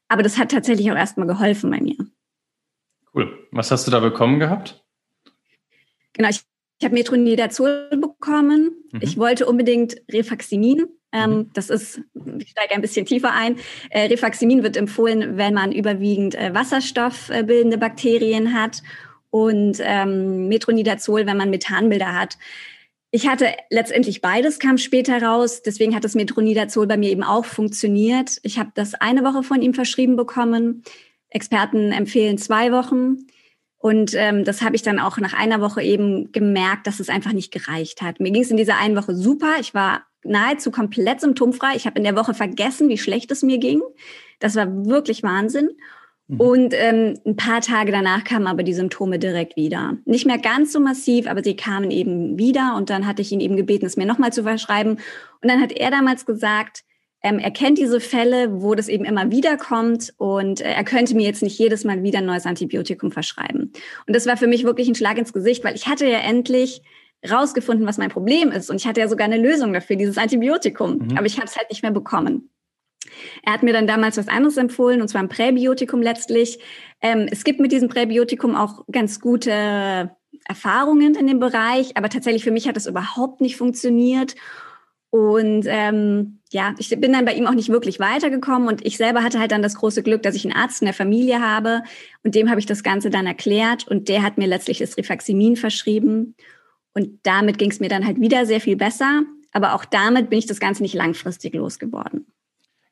aber 0.08 0.24
das 0.24 0.38
hat 0.38 0.50
tatsächlich 0.50 0.90
auch 0.90 0.96
erstmal 0.96 1.28
geholfen 1.28 1.70
bei 1.70 1.80
mir. 1.80 1.96
Cool. 3.14 3.46
Was 3.52 3.70
hast 3.70 3.86
du 3.86 3.92
da 3.92 4.00
bekommen 4.00 4.40
gehabt? 4.40 4.84
Genau, 6.14 6.30
ich, 6.30 6.42
ich 6.80 6.84
habe 6.84 6.94
Metronidazol 6.94 7.90
bekommen. 7.90 8.72
Mhm. 8.92 9.00
Ich 9.00 9.18
wollte 9.18 9.46
unbedingt 9.46 10.02
Refaximin. 10.10 10.86
Ähm, 11.12 11.30
mhm. 11.30 11.50
das 11.54 11.70
ist, 11.70 12.00
ich 12.38 12.50
steige 12.50 12.74
ein 12.74 12.80
bisschen 12.80 13.06
tiefer 13.06 13.32
ein. 13.32 13.56
Äh, 13.90 14.06
Rifaximin 14.06 14.62
wird 14.62 14.76
empfohlen, 14.76 15.36
wenn 15.36 15.54
man 15.54 15.72
überwiegend 15.72 16.34
äh, 16.34 16.52
wasserstoffbildende 16.52 17.78
Bakterien 17.78 18.52
hat 18.52 18.82
und 19.30 19.78
ähm, 19.80 20.48
Metronidazol, 20.48 21.26
wenn 21.26 21.36
man 21.36 21.50
Methanbilder 21.50 22.14
hat. 22.14 22.38
Ich 23.10 23.28
hatte 23.28 23.54
letztendlich 23.70 24.20
beides, 24.20 24.58
kam 24.58 24.78
später 24.78 25.22
raus. 25.22 25.62
Deswegen 25.62 25.94
hat 25.94 26.04
das 26.04 26.14
Metronidazol 26.14 26.86
bei 26.86 26.96
mir 26.96 27.10
eben 27.10 27.22
auch 27.22 27.44
funktioniert. 27.44 28.38
Ich 28.42 28.58
habe 28.58 28.72
das 28.74 28.94
eine 28.94 29.24
Woche 29.24 29.42
von 29.42 29.62
ihm 29.62 29.74
verschrieben 29.74 30.16
bekommen. 30.16 30.82
Experten 31.30 31.92
empfehlen 31.92 32.36
zwei 32.36 32.72
Wochen. 32.72 33.26
Und 33.78 34.14
ähm, 34.14 34.44
das 34.44 34.62
habe 34.62 34.74
ich 34.74 34.82
dann 34.82 34.98
auch 34.98 35.18
nach 35.18 35.32
einer 35.32 35.60
Woche 35.60 35.82
eben 35.82 36.32
gemerkt, 36.32 36.86
dass 36.86 36.98
es 36.98 37.08
einfach 37.08 37.32
nicht 37.32 37.52
gereicht 37.52 38.02
hat. 38.02 38.20
Mir 38.20 38.32
ging 38.32 38.42
es 38.42 38.50
in 38.50 38.56
dieser 38.56 38.78
einen 38.78 38.96
Woche 38.96 39.14
super. 39.14 39.54
Ich 39.60 39.74
war 39.74 40.04
nahezu 40.28 40.70
komplett 40.70 41.20
symptomfrei. 41.20 41.74
Ich 41.76 41.86
habe 41.86 41.98
in 41.98 42.04
der 42.04 42.16
Woche 42.16 42.34
vergessen, 42.34 42.88
wie 42.88 42.98
schlecht 42.98 43.30
es 43.30 43.42
mir 43.42 43.58
ging. 43.58 43.82
Das 44.38 44.56
war 44.56 44.86
wirklich 44.86 45.22
Wahnsinn. 45.22 45.70
Mhm. 46.28 46.40
Und 46.40 46.74
ähm, 46.74 47.14
ein 47.24 47.36
paar 47.36 47.60
Tage 47.60 47.92
danach 47.92 48.24
kamen 48.24 48.46
aber 48.46 48.62
die 48.62 48.74
Symptome 48.74 49.18
direkt 49.18 49.56
wieder. 49.56 49.96
Nicht 50.04 50.26
mehr 50.26 50.38
ganz 50.38 50.72
so 50.72 50.80
massiv, 50.80 51.26
aber 51.26 51.42
sie 51.42 51.56
kamen 51.56 51.90
eben 51.90 52.38
wieder. 52.38 52.74
Und 52.76 52.90
dann 52.90 53.06
hatte 53.06 53.22
ich 53.22 53.32
ihn 53.32 53.40
eben 53.40 53.56
gebeten, 53.56 53.86
es 53.86 53.96
mir 53.96 54.06
nochmal 54.06 54.32
zu 54.32 54.42
verschreiben. 54.42 54.92
Und 54.92 55.50
dann 55.50 55.60
hat 55.60 55.72
er 55.72 55.90
damals 55.90 56.26
gesagt, 56.26 56.82
ähm, 57.22 57.38
er 57.38 57.50
kennt 57.50 57.78
diese 57.78 58.00
Fälle, 58.00 58.62
wo 58.62 58.74
das 58.74 58.88
eben 58.88 59.04
immer 59.04 59.30
wieder 59.32 59.56
kommt 59.56 60.14
und 60.18 60.60
äh, 60.60 60.72
er 60.72 60.84
könnte 60.84 61.16
mir 61.16 61.26
jetzt 61.26 61.42
nicht 61.42 61.58
jedes 61.58 61.82
Mal 61.82 62.02
wieder 62.02 62.18
ein 62.18 62.26
neues 62.26 62.46
Antibiotikum 62.46 63.10
verschreiben. 63.10 63.72
Und 64.06 64.14
das 64.14 64.26
war 64.26 64.36
für 64.36 64.46
mich 64.46 64.64
wirklich 64.64 64.86
ein 64.86 64.94
Schlag 64.94 65.18
ins 65.18 65.32
Gesicht, 65.32 65.64
weil 65.64 65.74
ich 65.74 65.88
hatte 65.88 66.06
ja 66.06 66.18
endlich 66.18 66.82
rausgefunden, 67.28 67.86
was 67.86 67.98
mein 67.98 68.10
Problem 68.10 68.50
ist. 68.50 68.70
Und 68.70 68.76
ich 68.76 68.86
hatte 68.86 69.00
ja 69.00 69.08
sogar 69.08 69.24
eine 69.24 69.38
Lösung 69.38 69.72
dafür, 69.72 69.96
dieses 69.96 70.18
Antibiotikum. 70.18 70.98
Mhm. 70.98 71.16
Aber 71.16 71.26
ich 71.26 71.36
habe 71.36 71.46
es 71.46 71.56
halt 71.56 71.70
nicht 71.70 71.82
mehr 71.82 71.92
bekommen. 71.92 72.50
Er 73.42 73.52
hat 73.52 73.62
mir 73.62 73.72
dann 73.72 73.86
damals 73.86 74.16
was 74.16 74.28
anderes 74.28 74.56
empfohlen, 74.56 75.00
und 75.00 75.08
zwar 75.08 75.22
ein 75.22 75.28
Präbiotikum 75.28 76.02
letztlich. 76.02 76.58
Ähm, 77.00 77.28
es 77.30 77.44
gibt 77.44 77.60
mit 77.60 77.72
diesem 77.72 77.88
Präbiotikum 77.88 78.54
auch 78.54 78.84
ganz 78.90 79.20
gute 79.20 80.10
Erfahrungen 80.44 81.14
in 81.14 81.26
dem 81.26 81.40
Bereich, 81.40 81.96
aber 81.96 82.08
tatsächlich 82.08 82.44
für 82.44 82.50
mich 82.50 82.68
hat 82.68 82.76
das 82.76 82.86
überhaupt 82.86 83.40
nicht 83.40 83.56
funktioniert. 83.56 84.34
Und 85.10 85.64
ähm, 85.66 86.40
ja, 86.50 86.74
ich 86.78 86.90
bin 87.00 87.12
dann 87.12 87.24
bei 87.24 87.34
ihm 87.34 87.46
auch 87.46 87.54
nicht 87.54 87.68
wirklich 87.70 88.00
weitergekommen 88.00 88.68
und 88.68 88.84
ich 88.84 88.96
selber 88.96 89.22
hatte 89.22 89.38
halt 89.38 89.52
dann 89.52 89.62
das 89.62 89.76
große 89.76 90.02
Glück, 90.02 90.22
dass 90.22 90.34
ich 90.34 90.44
einen 90.44 90.54
Arzt 90.54 90.82
in 90.82 90.86
der 90.86 90.94
Familie 90.94 91.40
habe 91.40 91.82
und 92.22 92.34
dem 92.34 92.50
habe 92.50 92.60
ich 92.60 92.66
das 92.66 92.82
Ganze 92.82 93.08
dann 93.08 93.26
erklärt 93.26 93.86
und 93.88 94.08
der 94.08 94.22
hat 94.22 94.36
mir 94.36 94.46
letztlich 94.46 94.78
das 94.78 94.96
Rifaximin 94.96 95.56
verschrieben 95.56 96.34
und 96.96 97.20
damit 97.24 97.58
ging 97.58 97.70
es 97.70 97.78
mir 97.78 97.90
dann 97.90 98.06
halt 98.06 98.18
wieder 98.20 98.46
sehr 98.46 98.60
viel 98.60 98.76
besser. 98.76 99.22
Aber 99.52 99.74
auch 99.74 99.84
damit 99.84 100.30
bin 100.30 100.38
ich 100.38 100.46
das 100.46 100.60
Ganze 100.60 100.82
nicht 100.82 100.94
langfristig 100.94 101.54
losgeworden. 101.54 102.24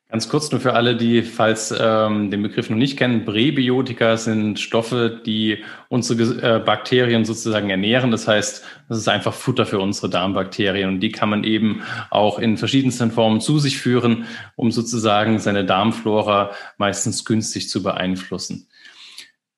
Ganz 0.09 0.29
kurz 0.29 0.51
nur 0.51 0.61
für 0.61 0.73
alle, 0.73 0.95
die, 0.95 1.23
falls 1.23 1.73
ähm, 1.77 2.29
den 2.29 2.43
Begriff 2.43 2.69
noch 2.69 2.77
nicht 2.77 2.97
kennen, 2.97 3.25
Präbiotika 3.25 4.15
sind 4.17 4.59
Stoffe, 4.59 5.21
die 5.25 5.63
unsere 5.89 6.57
äh, 6.57 6.59
Bakterien 6.59 7.25
sozusagen 7.25 7.71
ernähren. 7.71 8.11
Das 8.11 8.27
heißt, 8.27 8.63
das 8.87 8.97
ist 8.99 9.09
einfach 9.09 9.33
Futter 9.33 9.65
für 9.65 9.79
unsere 9.79 10.07
Darmbakterien 10.07 10.89
und 10.89 10.99
die 10.99 11.11
kann 11.11 11.29
man 11.29 11.43
eben 11.43 11.81
auch 12.11 12.37
in 12.37 12.57
verschiedensten 12.57 13.09
Formen 13.09 13.41
zu 13.41 13.57
sich 13.57 13.79
führen, 13.79 14.25
um 14.55 14.71
sozusagen 14.71 15.39
seine 15.39 15.65
Darmflora 15.65 16.51
meistens 16.77 17.25
günstig 17.25 17.69
zu 17.69 17.81
beeinflussen. 17.81 18.67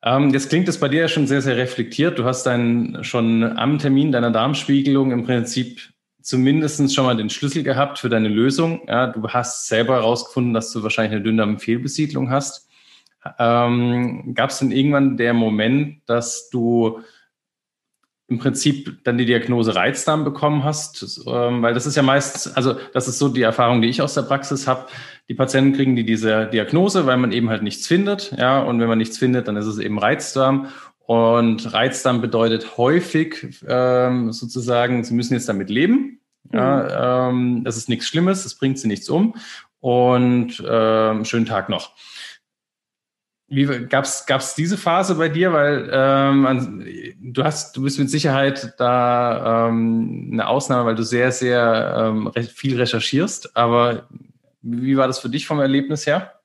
Ähm, 0.07 0.29
jetzt 0.29 0.47
klingt 0.47 0.69
es 0.69 0.79
bei 0.79 0.87
dir 0.87 1.01
ja 1.01 1.07
schon 1.09 1.27
sehr, 1.27 1.41
sehr 1.41 1.57
reflektiert. 1.57 2.17
Du 2.17 2.23
hast 2.23 2.43
dann 2.43 2.99
schon 3.03 3.43
am 3.43 3.77
Termin 3.77 4.13
deiner 4.13 4.31
Darmspiegelung 4.31 5.11
im 5.11 5.25
Prinzip 5.25 5.81
zumindest 6.21 6.95
schon 6.95 7.05
mal 7.05 7.17
den 7.17 7.29
Schlüssel 7.29 7.61
gehabt 7.61 7.99
für 7.99 8.07
deine 8.07 8.29
Lösung. 8.29 8.81
Ja, 8.87 9.07
du 9.07 9.27
hast 9.27 9.67
selber 9.67 9.95
herausgefunden, 9.95 10.53
dass 10.53 10.71
du 10.71 10.81
wahrscheinlich 10.81 11.11
eine 11.11 11.23
Dünndarmfehlbesiedlung 11.23 12.29
hast. 12.29 12.69
Ähm, 13.37 14.33
Gab 14.33 14.51
es 14.51 14.59
denn 14.59 14.71
irgendwann 14.71 15.17
der 15.17 15.33
Moment, 15.33 16.01
dass 16.05 16.49
du 16.51 17.01
im 18.29 18.39
Prinzip 18.39 19.03
dann 19.03 19.17
die 19.17 19.25
Diagnose 19.25 19.73
Reizdarm 19.73 20.25
bekommen 20.25 20.63
hast, 20.65 21.21
ähm, 21.27 21.61
weil 21.61 21.73
das 21.73 21.85
ist 21.85 21.95
ja 21.95 22.03
meistens, 22.03 22.53
also 22.53 22.75
das 22.93 23.07
ist 23.07 23.19
so 23.19 23.29
die 23.29 23.41
Erfahrung, 23.41 23.81
die 23.81 23.87
ich 23.87 24.01
aus 24.01 24.15
der 24.15 24.23
Praxis 24.23 24.67
habe. 24.67 24.87
Die 25.29 25.33
Patienten 25.33 25.73
kriegen 25.73 25.95
die 25.95 26.03
diese 26.03 26.47
Diagnose, 26.47 27.05
weil 27.05 27.17
man 27.17 27.31
eben 27.31 27.49
halt 27.49 27.63
nichts 27.63 27.87
findet, 27.87 28.33
ja, 28.37 28.59
und 28.59 28.79
wenn 28.79 28.89
man 28.89 28.97
nichts 28.97 29.17
findet, 29.17 29.47
dann 29.47 29.55
ist 29.55 29.65
es 29.65 29.79
eben 29.79 29.97
Reizdarm. 29.97 30.67
Und 31.05 31.71
Reizdarm 31.71 32.19
bedeutet 32.19 32.77
häufig 32.77 33.47
ähm, 33.65 34.33
sozusagen, 34.33 35.05
sie 35.05 35.13
müssen 35.13 35.35
jetzt 35.35 35.47
damit 35.47 35.69
leben. 35.69 36.19
Ja, 36.51 37.29
mhm. 37.31 37.59
ähm, 37.59 37.63
das 37.63 37.77
ist 37.77 37.87
nichts 37.87 38.07
Schlimmes, 38.07 38.43
das 38.43 38.55
bringt 38.55 38.77
sie 38.77 38.89
nichts 38.89 39.09
um. 39.09 39.35
Und 39.79 40.61
ähm, 40.67 41.23
schönen 41.23 41.45
Tag 41.45 41.69
noch. 41.69 41.91
Wie 43.49 43.65
gab's 43.87 44.25
gab's 44.25 44.55
diese 44.55 44.77
Phase 44.77 45.15
bei 45.15 45.29
dir, 45.29 45.53
weil 45.53 45.89
ähm, 45.91 46.83
du 47.33 47.43
hast 47.43 47.77
du 47.77 47.83
bist 47.83 47.97
mit 47.97 48.09
Sicherheit 48.09 48.73
da 48.77 49.67
ähm, 49.69 50.31
eine 50.33 50.47
Ausnahme, 50.47 50.85
weil 50.85 50.95
du 50.95 51.03
sehr 51.03 51.31
sehr 51.31 51.95
ähm, 51.97 52.31
viel 52.53 52.77
recherchierst. 52.77 53.55
Aber 53.55 54.09
wie 54.61 54.97
war 54.97 55.07
das 55.07 55.19
für 55.19 55.29
dich 55.29 55.47
vom 55.47 55.61
Erlebnis 55.61 56.05
her? 56.05 56.41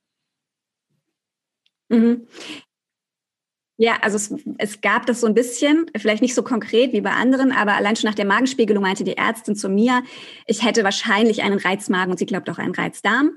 Mhm. 1.89 2.27
Ja, 3.83 3.99
also 4.01 4.15
es, 4.15 4.33
es 4.59 4.81
gab 4.81 5.07
das 5.07 5.21
so 5.21 5.27
ein 5.27 5.35
bisschen, 5.35 5.87
vielleicht 5.97 6.23
nicht 6.23 6.37
so 6.37 6.45
konkret 6.45 6.93
wie 6.93 7.01
bei 7.01 7.11
anderen, 7.11 7.51
aber 7.51 7.73
allein 7.75 7.97
schon 7.97 8.09
nach 8.09 8.15
der 8.15 8.25
Magenspiegelung 8.25 8.81
meinte 8.81 9.03
die 9.03 9.17
Ärztin 9.17 9.57
zu 9.57 9.69
mir, 9.69 10.05
ich 10.47 10.65
hätte 10.65 10.85
wahrscheinlich 10.85 11.43
einen 11.43 11.59
Reizmagen 11.59 12.13
und 12.13 12.17
sie 12.17 12.27
glaubt 12.27 12.49
auch 12.49 12.59
einen 12.59 12.77
Reizdarm. 12.77 13.33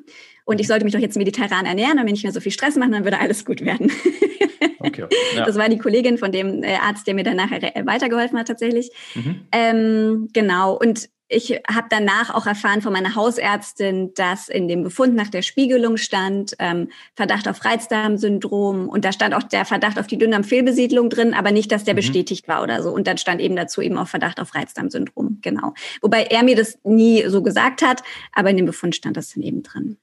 Und 0.45 0.61
ich 0.61 0.67
sollte 0.67 0.85
mich 0.85 0.93
doch 0.93 0.99
jetzt 0.99 1.17
mediterran 1.17 1.65
ernähren, 1.65 1.97
damit 1.97 2.09
ich 2.09 2.17
nicht 2.17 2.25
mehr 2.25 2.31
so 2.31 2.41
viel 2.41 2.51
Stress 2.51 2.75
machen, 2.75 2.91
dann 2.91 3.05
würde 3.05 3.19
alles 3.19 3.43
gut 3.43 3.61
werden. 3.65 3.91
Okay, 4.79 5.07
ja. 5.35 5.45
Das 5.45 5.55
war 5.55 5.67
die 5.67 5.79
Kollegin 5.79 6.19
von 6.19 6.31
dem 6.31 6.61
äh, 6.61 6.75
Arzt, 6.75 7.07
der 7.07 7.15
mir 7.15 7.23
dann 7.23 7.37
nachher 7.37 7.59
weitergeholfen 7.85 8.37
hat 8.37 8.47
tatsächlich. 8.47 8.91
Mhm. 9.15 9.41
Ähm, 9.51 10.29
genau. 10.31 10.77
Und 10.77 11.09
ich 11.35 11.51
habe 11.69 11.87
danach 11.89 12.33
auch 12.33 12.45
erfahren 12.45 12.81
von 12.81 12.93
meiner 12.93 13.15
Hausärztin, 13.15 14.13
dass 14.13 14.47
in 14.47 14.67
dem 14.69 14.83
Befund 14.83 15.15
nach 15.15 15.27
der 15.27 15.41
Spiegelung 15.41 15.97
stand 15.97 16.55
ähm, 16.59 16.89
Verdacht 17.13 17.47
auf 17.49 17.65
Reizdarmsyndrom 17.65 18.87
und 18.87 19.03
da 19.03 19.11
stand 19.11 19.35
auch 19.35 19.43
der 19.43 19.65
Verdacht 19.65 19.99
auf 19.99 20.07
die 20.07 20.17
Dünndarmfehlbesiedlung 20.17 21.09
drin, 21.09 21.33
aber 21.33 21.51
nicht, 21.51 21.71
dass 21.71 21.83
der 21.83 21.93
mhm. 21.93 21.97
bestätigt 21.97 22.47
war 22.47 22.63
oder 22.63 22.81
so. 22.81 22.91
Und 22.91 23.05
dann 23.07 23.17
stand 23.17 23.41
eben 23.41 23.55
dazu 23.55 23.81
eben 23.81 23.97
auch 23.97 24.07
Verdacht 24.07 24.39
auf 24.39 24.55
Reizdarmsyndrom, 24.55 25.39
genau. 25.41 25.73
Wobei 26.01 26.23
er 26.23 26.43
mir 26.43 26.55
das 26.55 26.79
nie 26.83 27.27
so 27.27 27.43
gesagt 27.43 27.81
hat, 27.81 28.01
aber 28.31 28.49
in 28.49 28.57
dem 28.57 28.65
Befund 28.65 28.95
stand 28.95 29.17
das 29.17 29.33
dann 29.33 29.43
eben 29.43 29.61
drin. 29.61 29.97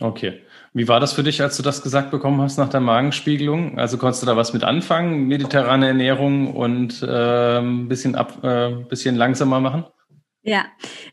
Okay. 0.00 0.40
Wie 0.72 0.88
war 0.88 0.98
das 0.98 1.12
für 1.12 1.22
dich, 1.22 1.40
als 1.40 1.56
du 1.56 1.62
das 1.62 1.82
gesagt 1.82 2.10
bekommen 2.10 2.42
hast 2.42 2.58
nach 2.58 2.68
der 2.68 2.80
Magenspiegelung? 2.80 3.78
Also 3.78 3.96
konntest 3.96 4.22
du 4.22 4.26
da 4.26 4.36
was 4.36 4.52
mit 4.52 4.64
anfangen, 4.64 5.28
mediterrane 5.28 5.86
Ernährung 5.86 6.52
und 6.52 7.00
äh, 7.02 7.58
ein 7.58 7.88
bisschen, 7.88 8.16
ab, 8.16 8.42
äh, 8.42 8.70
bisschen 8.88 9.14
langsamer 9.14 9.60
machen? 9.60 9.84
Ja, 10.46 10.66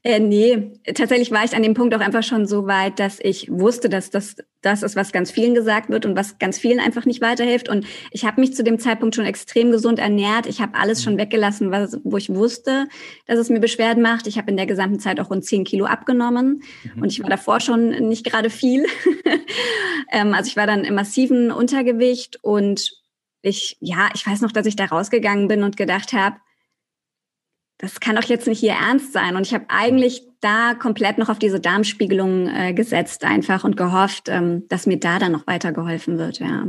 äh, 0.04 0.20
nee, 0.20 0.74
tatsächlich 0.94 1.32
war 1.32 1.46
ich 1.46 1.56
an 1.56 1.64
dem 1.64 1.74
Punkt 1.74 1.96
auch 1.96 2.02
einfach 2.02 2.24
schon 2.24 2.46
so 2.46 2.68
weit, 2.68 3.00
dass 3.00 3.20
ich 3.22 3.50
wusste, 3.50 3.88
dass 3.88 4.10
das 4.10 4.36
das 4.62 4.84
ist, 4.84 4.96
was 4.96 5.12
ganz 5.12 5.32
vielen 5.32 5.56
gesagt 5.56 5.90
wird 5.90 6.06
und 6.06 6.16
was 6.16 6.38
ganz 6.38 6.60
vielen 6.60 6.80
einfach 6.80 7.06
nicht 7.06 7.22
weiterhilft. 7.22 7.68
Und 7.68 7.86
ich 8.12 8.26
habe 8.26 8.40
mich 8.40 8.54
zu 8.54 8.64
dem 8.64 8.78
Zeitpunkt 8.78 9.16
schon 9.16 9.26
extrem 9.26 9.72
gesund 9.72 10.00
ernährt. 10.00 10.46
Ich 10.46 10.62
habe 10.62 10.76
alles 10.76 11.04
schon 11.04 11.14
mhm. 11.14 11.20
weggelassen, 11.20 11.72
was, 11.72 12.00
wo 12.04 12.18
ich 12.18 12.30
wusste, 12.30 12.88
dass 13.26 13.40
es 13.40 13.50
mir 13.50 13.60
Beschwerden 13.60 14.04
macht. 14.04 14.28
Ich 14.28 14.38
habe 14.38 14.52
in 14.52 14.58
der 14.58 14.68
gesamten 14.68 15.00
Zeit 15.00 15.20
auch 15.20 15.30
rund 15.30 15.46
zehn 15.46 15.64
Kilo 15.64 15.86
abgenommen 15.86 16.62
mhm. 16.84 17.02
und 17.02 17.12
ich 17.12 17.22
war 17.24 17.30
davor 17.30 17.60
schon 17.60 17.90
nicht 18.08 18.26
gerade 18.26 18.50
viel. 18.50 18.86
ähm, 20.12 20.34
also 20.34 20.48
ich 20.48 20.58
war 20.58 20.68
dann 20.68 20.84
im 20.84 20.94
massiven 20.94 21.52
Untergewicht 21.52 22.38
und 22.44 22.92
ich, 23.42 23.78
ja, 23.80 24.10
ich 24.14 24.28
weiß 24.28 24.42
noch, 24.42 24.52
dass 24.52 24.68
ich 24.68 24.76
da 24.76 24.86
rausgegangen 24.86 25.48
bin 25.48 25.64
und 25.64 25.76
gedacht 25.76 26.14
habe, 26.14 26.36
das 27.82 28.00
kann 28.00 28.16
doch 28.16 28.24
jetzt 28.24 28.48
nicht 28.48 28.60
hier 28.60 28.74
ernst 28.74 29.12
sein. 29.12 29.36
Und 29.36 29.48
ich 29.48 29.54
habe 29.54 29.66
eigentlich 29.68 30.22
da 30.40 30.76
komplett 30.76 31.18
noch 31.18 31.30
auf 31.30 31.40
diese 31.40 31.60
Darmspiegelung 31.60 32.48
äh, 32.48 32.74
gesetzt 32.74 33.26
einfach 33.26 33.64
und 33.64 33.76
gehofft, 33.76 34.30
ähm, 34.30 34.68
dass 34.70 34.86
mir 34.86 35.00
da 35.00 35.18
dann 35.18 35.32
noch 35.32 35.48
weitergeholfen 35.48 36.18
wird, 36.18 36.40
ja. 36.40 36.68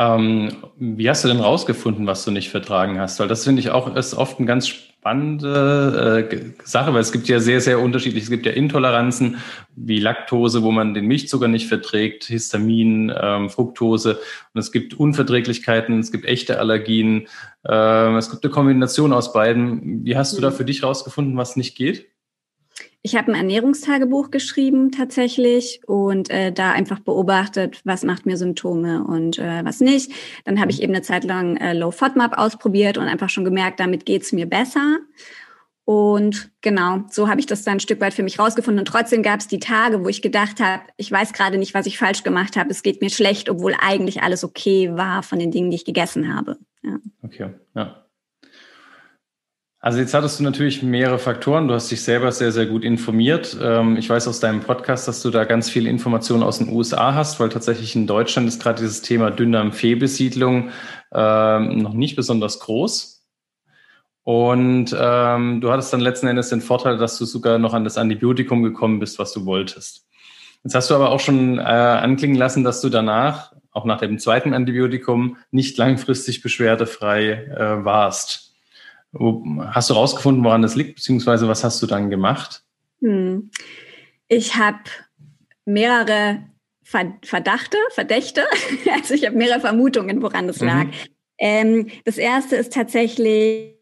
Ähm, 0.00 0.52
wie 0.78 1.10
hast 1.10 1.24
du 1.24 1.28
denn 1.28 1.40
rausgefunden, 1.40 2.06
was 2.06 2.24
du 2.24 2.30
nicht 2.30 2.50
vertragen 2.50 3.00
hast? 3.00 3.18
Weil 3.18 3.26
das 3.26 3.42
finde 3.42 3.60
ich 3.60 3.70
auch 3.70 3.96
ist 3.96 4.14
oft 4.14 4.38
eine 4.38 4.46
ganz 4.46 4.68
spannende 4.68 6.28
äh, 6.30 6.62
Sache, 6.64 6.94
weil 6.94 7.00
es 7.00 7.10
gibt 7.10 7.26
ja 7.26 7.40
sehr, 7.40 7.60
sehr 7.60 7.80
unterschiedlich. 7.80 8.22
Es 8.22 8.30
gibt 8.30 8.46
ja 8.46 8.52
Intoleranzen 8.52 9.38
wie 9.74 9.98
Laktose, 9.98 10.62
wo 10.62 10.70
man 10.70 10.94
den 10.94 11.06
Milchzucker 11.06 11.48
nicht 11.48 11.66
verträgt, 11.66 12.24
Histamin, 12.24 13.12
ähm, 13.20 13.50
Fructose. 13.50 14.20
Und 14.54 14.60
es 14.60 14.70
gibt 14.70 14.94
Unverträglichkeiten, 14.94 15.98
es 15.98 16.12
gibt 16.12 16.26
echte 16.26 16.60
Allergien. 16.60 17.26
Äh, 17.64 18.16
es 18.16 18.30
gibt 18.30 18.44
eine 18.44 18.52
Kombination 18.52 19.12
aus 19.12 19.32
beiden. 19.32 20.04
Wie 20.04 20.16
hast 20.16 20.36
du 20.36 20.40
da 20.40 20.50
mhm. 20.50 20.54
für 20.54 20.64
dich 20.64 20.84
rausgefunden, 20.84 21.36
was 21.36 21.56
nicht 21.56 21.76
geht? 21.76 22.06
Ich 23.02 23.14
habe 23.14 23.32
ein 23.32 23.36
Ernährungstagebuch 23.36 24.30
geschrieben 24.30 24.90
tatsächlich 24.90 25.80
und 25.86 26.30
äh, 26.30 26.52
da 26.52 26.72
einfach 26.72 26.98
beobachtet, 26.98 27.80
was 27.84 28.02
macht 28.02 28.26
mir 28.26 28.36
Symptome 28.36 29.04
und 29.04 29.38
äh, 29.38 29.64
was 29.64 29.80
nicht. 29.80 30.10
Dann 30.44 30.60
habe 30.60 30.72
ich 30.72 30.78
mhm. 30.78 30.84
eben 30.84 30.94
eine 30.94 31.02
Zeit 31.02 31.24
lang 31.24 31.56
äh, 31.56 31.74
Low 31.74 31.92
FODMAP 31.92 32.36
ausprobiert 32.36 32.98
und 32.98 33.04
einfach 33.04 33.30
schon 33.30 33.44
gemerkt, 33.44 33.78
damit 33.78 34.04
geht's 34.04 34.32
mir 34.32 34.46
besser. 34.46 34.98
Und 35.84 36.50
genau, 36.60 37.04
so 37.08 37.30
habe 37.30 37.40
ich 37.40 37.46
das 37.46 37.62
dann 37.62 37.76
ein 37.76 37.80
Stück 37.80 38.02
weit 38.02 38.12
für 38.12 38.22
mich 38.22 38.38
rausgefunden. 38.38 38.80
Und 38.80 38.88
trotzdem 38.88 39.22
gab 39.22 39.40
es 39.40 39.48
die 39.48 39.58
Tage, 39.58 40.04
wo 40.04 40.08
ich 40.08 40.20
gedacht 40.20 40.60
habe, 40.60 40.82
ich 40.98 41.10
weiß 41.10 41.32
gerade 41.32 41.56
nicht, 41.56 41.72
was 41.72 41.86
ich 41.86 41.96
falsch 41.96 42.24
gemacht 42.24 42.56
habe. 42.56 42.68
Es 42.70 42.82
geht 42.82 43.00
mir 43.00 43.08
schlecht, 43.08 43.48
obwohl 43.48 43.74
eigentlich 43.80 44.22
alles 44.22 44.44
okay 44.44 44.90
war 44.96 45.22
von 45.22 45.38
den 45.38 45.50
Dingen, 45.50 45.70
die 45.70 45.76
ich 45.76 45.86
gegessen 45.86 46.34
habe. 46.34 46.58
Ja. 46.82 46.98
Okay, 47.22 47.54
ja. 47.74 48.04
Also 49.80 50.00
jetzt 50.00 50.12
hattest 50.12 50.40
du 50.40 50.44
natürlich 50.44 50.82
mehrere 50.82 51.20
Faktoren. 51.20 51.68
Du 51.68 51.74
hast 51.74 51.88
dich 51.90 52.02
selber 52.02 52.32
sehr, 52.32 52.50
sehr 52.50 52.66
gut 52.66 52.82
informiert. 52.82 53.56
Ähm, 53.62 53.96
ich 53.96 54.10
weiß 54.10 54.26
aus 54.26 54.40
deinem 54.40 54.60
Podcast, 54.60 55.06
dass 55.06 55.22
du 55.22 55.30
da 55.30 55.44
ganz 55.44 55.70
viele 55.70 55.88
Informationen 55.88 56.42
aus 56.42 56.58
den 56.58 56.70
USA 56.70 57.14
hast, 57.14 57.38
weil 57.38 57.48
tatsächlich 57.48 57.94
in 57.94 58.08
Deutschland 58.08 58.48
ist 58.48 58.60
gerade 58.60 58.80
dieses 58.80 59.02
Thema 59.02 59.30
Dünndarmfehlbesiedlung 59.30 60.70
ähm, 61.12 61.78
noch 61.78 61.92
nicht 61.92 62.16
besonders 62.16 62.58
groß. 62.58 63.24
Und 64.24 64.94
ähm, 64.98 65.60
du 65.60 65.70
hattest 65.70 65.92
dann 65.92 66.00
letzten 66.00 66.26
Endes 66.26 66.48
den 66.48 66.60
Vorteil, 66.60 66.98
dass 66.98 67.16
du 67.16 67.24
sogar 67.24 67.58
noch 67.58 67.72
an 67.72 67.84
das 67.84 67.96
Antibiotikum 67.98 68.64
gekommen 68.64 68.98
bist, 68.98 69.20
was 69.20 69.32
du 69.32 69.46
wolltest. 69.46 70.06
Jetzt 70.64 70.74
hast 70.74 70.90
du 70.90 70.96
aber 70.96 71.10
auch 71.10 71.20
schon 71.20 71.58
äh, 71.58 71.62
anklingen 71.62 72.36
lassen, 72.36 72.64
dass 72.64 72.80
du 72.80 72.88
danach, 72.88 73.52
auch 73.70 73.84
nach 73.84 74.00
dem 74.00 74.18
zweiten 74.18 74.54
Antibiotikum, 74.54 75.36
nicht 75.52 75.78
langfristig 75.78 76.42
beschwerdefrei 76.42 77.30
äh, 77.30 77.84
warst. 77.84 78.47
Hast 79.12 79.90
du 79.90 79.94
rausgefunden, 79.94 80.44
woran 80.44 80.62
das 80.62 80.76
liegt, 80.76 80.96
beziehungsweise 80.96 81.48
was 81.48 81.64
hast 81.64 81.82
du 81.82 81.86
dann 81.86 82.10
gemacht? 82.10 82.62
Hm. 83.00 83.50
Ich 84.28 84.56
habe 84.56 84.80
mehrere 85.64 86.44
Verdachte, 86.82 87.76
Verdächte. 87.90 88.44
Also 88.92 89.14
ich 89.14 89.26
habe 89.26 89.36
mehrere 89.36 89.60
Vermutungen, 89.60 90.22
woran 90.22 90.46
das 90.46 90.60
mhm. 90.60 90.66
lag. 90.66 90.86
Ähm, 91.38 91.88
das 92.04 92.18
erste 92.18 92.56
ist 92.56 92.72
tatsächlich, 92.72 93.77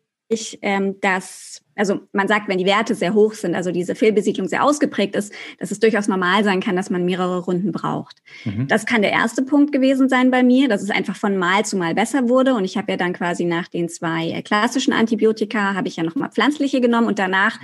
ähm, 0.62 1.00
dass 1.00 1.62
also 1.76 2.00
man 2.12 2.26
sagt, 2.26 2.49
wenn 2.49 2.59
die 2.59 2.64
Werte 2.64 2.95
sehr 2.95 3.14
hoch 3.14 3.35
sind, 3.35 3.54
also 3.54 3.71
diese 3.71 3.95
Fehlbesiedlung 3.95 4.49
sehr 4.49 4.64
ausgeprägt 4.64 5.14
ist, 5.14 5.33
dass 5.59 5.71
es 5.71 5.78
durchaus 5.78 6.09
normal 6.09 6.42
sein 6.42 6.61
kann, 6.61 6.75
dass 6.75 6.90
man 6.90 7.04
mehrere 7.04 7.40
Runden 7.40 7.71
braucht. 7.71 8.23
Mhm. 8.45 8.66
Das 8.66 8.87
kann 8.87 9.02
der 9.02 9.12
erste 9.12 9.42
Punkt 9.42 9.73
gewesen 9.73 10.09
sein 10.09 10.30
bei 10.30 10.42
mir, 10.42 10.68
dass 10.68 10.83
es 10.83 10.90
einfach 10.90 11.16
von 11.16 11.37
Mal 11.37 11.66
zu 11.66 11.76
Mal 11.76 11.95
besser 11.95 12.30
wurde. 12.30 12.54
Und 12.54 12.64
ich 12.64 12.78
habe 12.78 12.92
ja 12.92 12.97
dann 12.97 13.12
quasi 13.12 13.45
nach 13.45 13.68
den 13.68 13.90
zwei 13.90 14.30
äh, 14.30 14.42
klassischen 14.42 14.95
Antibiotika, 14.95 15.75
habe 15.75 15.88
ich 15.88 15.97
ja 15.97 16.02
nochmal 16.02 16.30
pflanzliche 16.30 16.80
genommen 16.80 17.06
und 17.06 17.18
danach, 17.18 17.61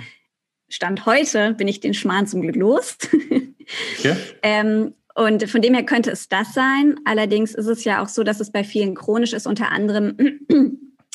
Stand 0.69 1.05
heute, 1.05 1.53
bin 1.53 1.67
ich 1.67 1.81
den 1.81 1.93
Schmarrn 1.93 2.27
zum 2.27 2.41
Glück 2.41 2.55
los. 2.55 2.97
Okay. 3.99 4.15
ähm, 4.43 4.93
und 5.15 5.47
von 5.49 5.61
dem 5.61 5.73
her 5.73 5.83
könnte 5.83 6.09
es 6.09 6.29
das 6.29 6.53
sein. 6.53 6.99
Allerdings 7.05 7.53
ist 7.53 7.67
es 7.67 7.83
ja 7.83 8.01
auch 8.01 8.07
so, 8.07 8.23
dass 8.23 8.39
es 8.39 8.51
bei 8.51 8.63
vielen 8.63 8.95
chronisch 8.95 9.33
ist, 9.33 9.45
unter 9.45 9.71
anderem 9.71 10.17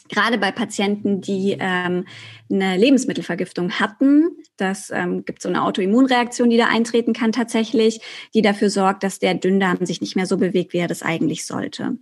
gerade 0.08 0.38
bei 0.38 0.50
Patienten, 0.52 1.20
die 1.20 1.56
ähm, 1.58 2.04
eine 2.50 2.76
Lebensmittelvergiftung 2.76 3.72
hatten. 3.72 4.30
Das 4.56 4.90
ähm, 4.90 5.24
gibt 5.24 5.42
so 5.42 5.48
eine 5.48 5.62
Autoimmunreaktion, 5.64 6.50
die 6.50 6.56
da 6.56 6.66
eintreten 6.66 7.12
kann 7.12 7.32
tatsächlich, 7.32 8.00
die 8.34 8.42
dafür 8.42 8.70
sorgt, 8.70 9.02
dass 9.02 9.18
der 9.18 9.34
Dünndarm 9.34 9.84
sich 9.84 10.00
nicht 10.00 10.16
mehr 10.16 10.26
so 10.26 10.36
bewegt, 10.36 10.72
wie 10.72 10.78
er 10.78 10.88
das 10.88 11.02
eigentlich 11.02 11.46
sollte. 11.46 11.98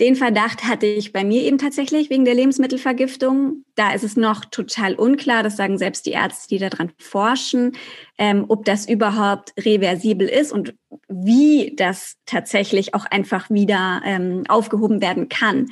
Den 0.00 0.14
Verdacht 0.14 0.62
hatte 0.62 0.86
ich 0.86 1.12
bei 1.12 1.24
mir 1.24 1.42
eben 1.42 1.58
tatsächlich 1.58 2.08
wegen 2.08 2.24
der 2.24 2.34
Lebensmittelvergiftung. 2.34 3.64
Da 3.74 3.92
ist 3.92 4.04
es 4.04 4.16
noch 4.16 4.44
total 4.44 4.94
unklar, 4.94 5.42
das 5.42 5.56
sagen 5.56 5.76
selbst 5.76 6.06
die 6.06 6.12
Ärzte, 6.12 6.48
die 6.48 6.58
daran 6.58 6.92
forschen, 6.98 7.76
ähm, 8.16 8.44
ob 8.46 8.64
das 8.64 8.88
überhaupt 8.88 9.54
reversibel 9.58 10.28
ist 10.28 10.52
und 10.52 10.74
wie 11.08 11.74
das 11.74 12.14
tatsächlich 12.26 12.94
auch 12.94 13.06
einfach 13.06 13.50
wieder 13.50 14.00
ähm, 14.04 14.44
aufgehoben 14.46 15.00
werden 15.00 15.28
kann. 15.28 15.66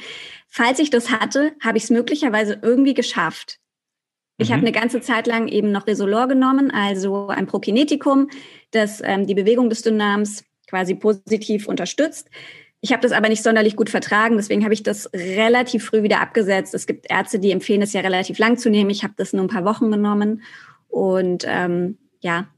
Falls 0.48 0.78
ich 0.78 0.90
das 0.90 1.10
hatte, 1.10 1.52
habe 1.60 1.78
ich 1.78 1.84
es 1.84 1.90
möglicherweise 1.90 2.58
irgendwie 2.62 2.94
geschafft, 2.94 3.58
Ich 4.38 4.48
mhm. 4.48 4.54
habe 4.54 4.62
eine 4.62 4.72
ganze 4.72 5.00
Zeit 5.00 5.26
lang 5.26 5.48
eben 5.48 5.72
noch 5.72 5.86
Resolor 5.86 6.28
genommen, 6.28 6.70
also 6.70 7.28
ein 7.28 7.46
Prokinetikum, 7.46 8.28
das 8.70 9.00
ähm, 9.04 9.26
die 9.26 9.34
Bewegung 9.34 9.70
des 9.70 9.82
Dünndarms 9.82 10.44
quasi 10.68 10.94
positiv 10.94 11.68
unterstützt. 11.68 12.28
Ich 12.80 12.92
habe 12.92 13.02
das 13.02 13.12
aber 13.12 13.28
nicht 13.28 13.42
sonderlich 13.42 13.76
gut 13.76 13.90
vertragen, 13.90 14.36
deswegen 14.36 14.62
habe 14.64 14.74
ich 14.74 14.82
das 14.82 15.10
relativ 15.14 15.84
früh 15.86 16.02
wieder 16.02 16.20
abgesetzt. 16.20 16.74
Es 16.74 16.86
gibt 16.86 17.10
Ärzte, 17.10 17.38
die 17.38 17.50
empfehlen 17.50 17.82
es 17.82 17.92
ja 17.92 18.00
relativ 18.00 18.38
lang 18.38 18.58
zu 18.58 18.68
nehmen. 18.70 18.90
Ich 18.90 19.02
habe 19.02 19.14
das 19.16 19.32
nur 19.32 19.44
ein 19.44 19.48
paar 19.48 19.64
Wochen 19.64 19.90
genommen 19.90 20.42
und 20.88 21.44
ähm, 21.46 21.98
ja, 22.20 22.48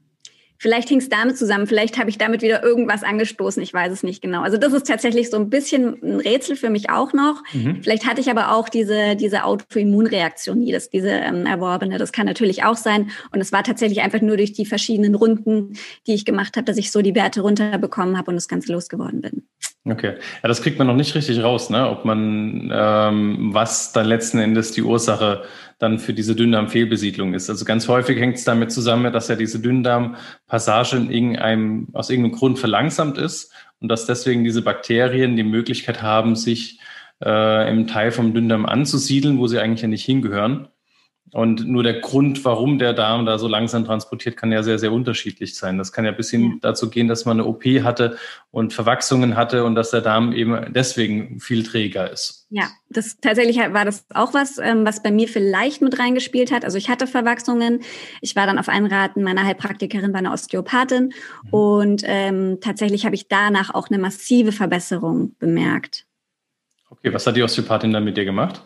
Vielleicht 0.61 0.89
hing 0.89 0.99
es 0.99 1.07
damit 1.07 1.37
zusammen, 1.37 1.67
vielleicht 1.67 1.97
habe 1.97 2.09
ich 2.09 2.17
damit 2.17 2.41
wieder 2.41 2.61
irgendwas 2.61 3.03
angestoßen, 3.03 3.63
ich 3.63 3.73
weiß 3.73 3.93
es 3.93 4.03
nicht 4.03 4.21
genau. 4.21 4.41
Also 4.41 4.57
das 4.57 4.73
ist 4.73 4.85
tatsächlich 4.85 5.29
so 5.29 5.37
ein 5.37 5.49
bisschen 5.49 5.97
ein 6.03 6.19
Rätsel 6.19 6.57
für 6.57 6.69
mich 6.69 6.89
auch 6.89 7.13
noch. 7.13 7.41
Mhm. 7.53 7.81
Vielleicht 7.81 8.05
hatte 8.05 8.19
ich 8.19 8.29
aber 8.29 8.51
auch 8.51 8.67
diese, 8.67 9.15
diese 9.15 9.45
Autoimmunreaktion 9.45 10.59
nie, 10.59 10.73
das, 10.73 10.89
diese 10.89 11.11
ähm, 11.11 11.45
erworbene, 11.45 11.97
das 11.97 12.11
kann 12.11 12.25
natürlich 12.25 12.65
auch 12.65 12.75
sein. 12.75 13.09
Und 13.31 13.39
es 13.39 13.53
war 13.53 13.63
tatsächlich 13.63 14.01
einfach 14.01 14.19
nur 14.19 14.35
durch 14.35 14.51
die 14.51 14.65
verschiedenen 14.65 15.15
Runden, 15.15 15.77
die 16.07 16.13
ich 16.13 16.25
gemacht 16.25 16.57
habe, 16.57 16.65
dass 16.65 16.75
ich 16.75 16.91
so 16.91 17.01
die 17.01 17.15
Werte 17.15 17.39
runterbekommen 17.39 18.17
habe 18.17 18.31
und 18.31 18.35
das 18.35 18.49
Ganze 18.49 18.73
losgeworden 18.73 19.21
bin. 19.21 19.47
Okay, 19.85 20.15
ja, 20.43 20.47
das 20.47 20.61
kriegt 20.61 20.77
man 20.77 20.87
noch 20.87 20.95
nicht 20.95 21.15
richtig 21.15 21.41
raus, 21.41 21.69
ne? 21.69 21.89
ob 21.89 22.03
man, 22.03 22.69
ähm, 22.73 23.53
was 23.53 23.93
dann 23.93 24.07
letzten 24.07 24.39
Endes 24.39 24.71
die 24.73 24.83
Ursache 24.83 25.43
dann 25.79 25.99
für 25.99 26.13
diese 26.13 26.35
Dünndarmfehlbesiedlung 26.35 27.33
ist. 27.33 27.49
Also 27.49 27.63
ganz 27.63 27.87
häufig 27.87 28.19
hängt 28.19 28.35
es 28.35 28.43
damit 28.43 28.73
zusammen, 28.73 29.13
dass 29.13 29.29
ja 29.29 29.35
diese 29.35 29.59
Dünndarmpassage 29.59 30.97
in 30.97 31.09
irgendeinem, 31.09 31.87
aus 31.93 32.09
irgendeinem 32.09 32.37
Grund 32.37 32.59
verlangsamt 32.59 33.17
ist 33.17 33.53
und 33.79 33.87
dass 33.87 34.05
deswegen 34.05 34.43
diese 34.43 34.61
Bakterien 34.61 35.37
die 35.37 35.43
Möglichkeit 35.43 36.01
haben, 36.01 36.35
sich 36.35 36.81
äh, 37.23 37.69
im 37.69 37.87
Teil 37.87 38.11
vom 38.11 38.33
Dünndarm 38.33 38.65
anzusiedeln, 38.65 39.39
wo 39.39 39.47
sie 39.47 39.59
eigentlich 39.59 39.81
ja 39.81 39.87
nicht 39.87 40.05
hingehören. 40.05 40.67
Und 41.31 41.67
nur 41.67 41.83
der 41.83 41.99
Grund, 41.99 42.43
warum 42.43 42.79
der 42.79 42.93
Darm 42.93 43.25
da 43.25 43.37
so 43.37 43.47
langsam 43.47 43.85
transportiert, 43.85 44.35
kann 44.35 44.51
ja 44.51 44.63
sehr, 44.63 44.79
sehr 44.79 44.91
unterschiedlich 44.91 45.55
sein. 45.55 45.77
Das 45.77 45.91
kann 45.91 46.05
ja 46.05 46.11
bis 46.11 46.31
hin 46.31 46.59
dazu 46.61 46.89
gehen, 46.89 47.07
dass 47.07 47.25
man 47.25 47.39
eine 47.39 47.47
OP 47.47 47.63
hatte 47.65 48.17
und 48.51 48.73
Verwachsungen 48.73 49.35
hatte 49.35 49.63
und 49.63 49.75
dass 49.75 49.91
der 49.91 50.01
Darm 50.01 50.33
eben 50.33 50.73
deswegen 50.73 51.39
viel 51.39 51.63
träger 51.63 52.11
ist. 52.11 52.47
Ja, 52.49 52.69
das 52.89 53.17
tatsächlich 53.19 53.57
war 53.57 53.85
das 53.85 54.05
auch 54.13 54.33
was, 54.33 54.57
ähm, 54.57 54.85
was 54.85 55.03
bei 55.03 55.11
mir 55.11 55.27
vielleicht 55.27 55.81
mit 55.83 55.99
reingespielt 55.99 56.51
hat. 56.51 56.65
Also 56.65 56.79
ich 56.79 56.89
hatte 56.89 57.05
Verwachsungen. 57.05 57.81
Ich 58.21 58.35
war 58.35 58.47
dann 58.47 58.57
auf 58.57 58.69
Einraten 58.69 59.21
meiner 59.21 59.45
Heilpraktikerin 59.45 60.11
bei 60.11 60.19
einer 60.19 60.33
Osteopathin 60.33 61.13
mhm. 61.43 61.49
und 61.51 62.03
ähm, 62.05 62.57
tatsächlich 62.59 63.05
habe 63.05 63.15
ich 63.15 63.27
danach 63.27 63.73
auch 63.75 63.89
eine 63.89 63.99
massive 63.99 64.51
Verbesserung 64.51 65.35
bemerkt. 65.37 66.05
Okay, 66.89 67.13
was 67.13 67.27
hat 67.27 67.35
die 67.35 67.43
Osteopathin 67.43 67.93
dann 67.93 68.03
mit 68.03 68.17
dir 68.17 68.25
gemacht? 68.25 68.63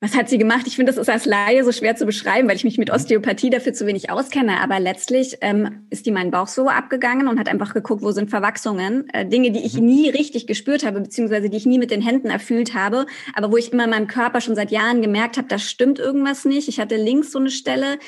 Was 0.00 0.14
hat 0.14 0.28
sie 0.28 0.36
gemacht? 0.36 0.66
Ich 0.66 0.76
finde, 0.76 0.92
das 0.92 1.00
ist 1.00 1.08
als 1.08 1.24
Laie 1.24 1.64
so 1.64 1.72
schwer 1.72 1.96
zu 1.96 2.04
beschreiben, 2.04 2.46
weil 2.48 2.56
ich 2.56 2.64
mich 2.64 2.76
mit 2.76 2.90
Osteopathie 2.90 3.48
dafür 3.48 3.72
zu 3.72 3.86
wenig 3.86 4.10
auskenne. 4.10 4.60
Aber 4.60 4.78
letztlich 4.78 5.38
ähm, 5.40 5.86
ist 5.88 6.04
die 6.04 6.10
meinen 6.10 6.30
Bauch 6.30 6.48
so 6.48 6.68
abgegangen 6.68 7.28
und 7.28 7.38
hat 7.38 7.48
einfach 7.48 7.72
geguckt, 7.72 8.02
wo 8.02 8.10
sind 8.10 8.28
Verwachsungen. 8.28 9.08
Äh, 9.14 9.24
Dinge, 9.24 9.52
die 9.52 9.64
ich 9.64 9.80
mhm. 9.80 9.86
nie 9.86 10.10
richtig 10.10 10.46
gespürt 10.46 10.84
habe, 10.84 11.00
beziehungsweise 11.00 11.48
die 11.48 11.56
ich 11.56 11.64
nie 11.64 11.78
mit 11.78 11.90
den 11.90 12.02
Händen 12.02 12.28
erfüllt 12.28 12.74
habe, 12.74 13.06
aber 13.34 13.50
wo 13.50 13.56
ich 13.56 13.72
immer 13.72 13.84
in 13.84 13.90
meinem 13.90 14.06
Körper 14.06 14.42
schon 14.42 14.54
seit 14.54 14.70
Jahren 14.70 15.00
gemerkt 15.00 15.38
habe, 15.38 15.48
da 15.48 15.58
stimmt 15.58 15.98
irgendwas 15.98 16.44
nicht. 16.44 16.68
Ich 16.68 16.78
hatte 16.78 16.96
links 16.96 17.32
so 17.32 17.38
eine 17.38 17.50
Stelle. 17.50 17.98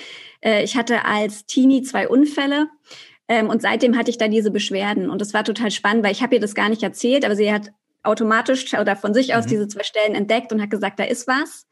Äh, 0.42 0.64
ich 0.64 0.76
hatte 0.76 1.06
als 1.06 1.46
Teenie 1.46 1.82
zwei 1.82 2.06
Unfälle. 2.06 2.68
Ähm, 3.28 3.48
und 3.48 3.62
seitdem 3.62 3.96
hatte 3.96 4.10
ich 4.10 4.18
da 4.18 4.28
diese 4.28 4.50
Beschwerden. 4.50 5.08
Und 5.08 5.22
das 5.22 5.32
war 5.32 5.42
total 5.42 5.70
spannend, 5.70 6.04
weil 6.04 6.12
ich 6.12 6.22
habe 6.22 6.34
ihr 6.34 6.40
das 6.40 6.54
gar 6.54 6.68
nicht 6.68 6.82
erzählt, 6.82 7.24
aber 7.24 7.34
sie 7.34 7.50
hat 7.50 7.72
automatisch 8.08 8.74
oder 8.74 8.96
von 8.96 9.14
sich 9.14 9.34
aus 9.34 9.44
mhm. 9.44 9.50
diese 9.50 9.68
zwei 9.68 9.84
Stellen 9.84 10.14
entdeckt 10.14 10.52
und 10.52 10.60
hat 10.60 10.70
gesagt, 10.70 10.98
da 10.98 11.04
ist 11.04 11.28
was. 11.28 11.66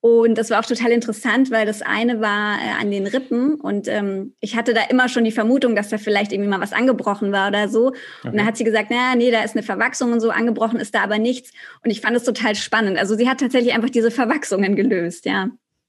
Und 0.00 0.38
das 0.38 0.50
war 0.50 0.60
auch 0.60 0.64
total 0.66 0.92
interessant, 0.92 1.50
weil 1.50 1.66
das 1.66 1.82
eine 1.82 2.20
war 2.20 2.58
äh, 2.58 2.80
an 2.80 2.92
den 2.92 3.08
Rippen 3.08 3.54
und 3.56 3.88
ähm, 3.88 4.34
ich 4.40 4.56
hatte 4.56 4.72
da 4.72 4.82
immer 4.88 5.08
schon 5.08 5.24
die 5.24 5.32
Vermutung, 5.32 5.74
dass 5.74 5.88
da 5.88 5.98
vielleicht 5.98 6.32
irgendwie 6.32 6.48
mal 6.48 6.60
was 6.60 6.72
angebrochen 6.72 7.32
war 7.32 7.48
oder 7.48 7.68
so. 7.68 7.88
Okay. 7.88 8.28
Und 8.28 8.36
dann 8.36 8.46
hat 8.46 8.56
sie 8.56 8.62
gesagt, 8.62 8.90
naja, 8.90 9.16
nee, 9.16 9.32
da 9.32 9.42
ist 9.42 9.56
eine 9.56 9.64
Verwachsung 9.64 10.12
und 10.12 10.20
so, 10.20 10.30
angebrochen 10.30 10.78
ist 10.78 10.94
da 10.94 11.02
aber 11.02 11.18
nichts. 11.18 11.50
Und 11.82 11.90
ich 11.90 12.02
fand 12.02 12.16
es 12.16 12.22
total 12.22 12.54
spannend. 12.54 12.98
Also 12.98 13.16
sie 13.16 13.28
hat 13.28 13.40
tatsächlich 13.40 13.74
einfach 13.74 13.90
diese 13.90 14.12
Verwachsungen 14.12 14.76
gelöst, 14.76 15.24
ja. 15.24 15.48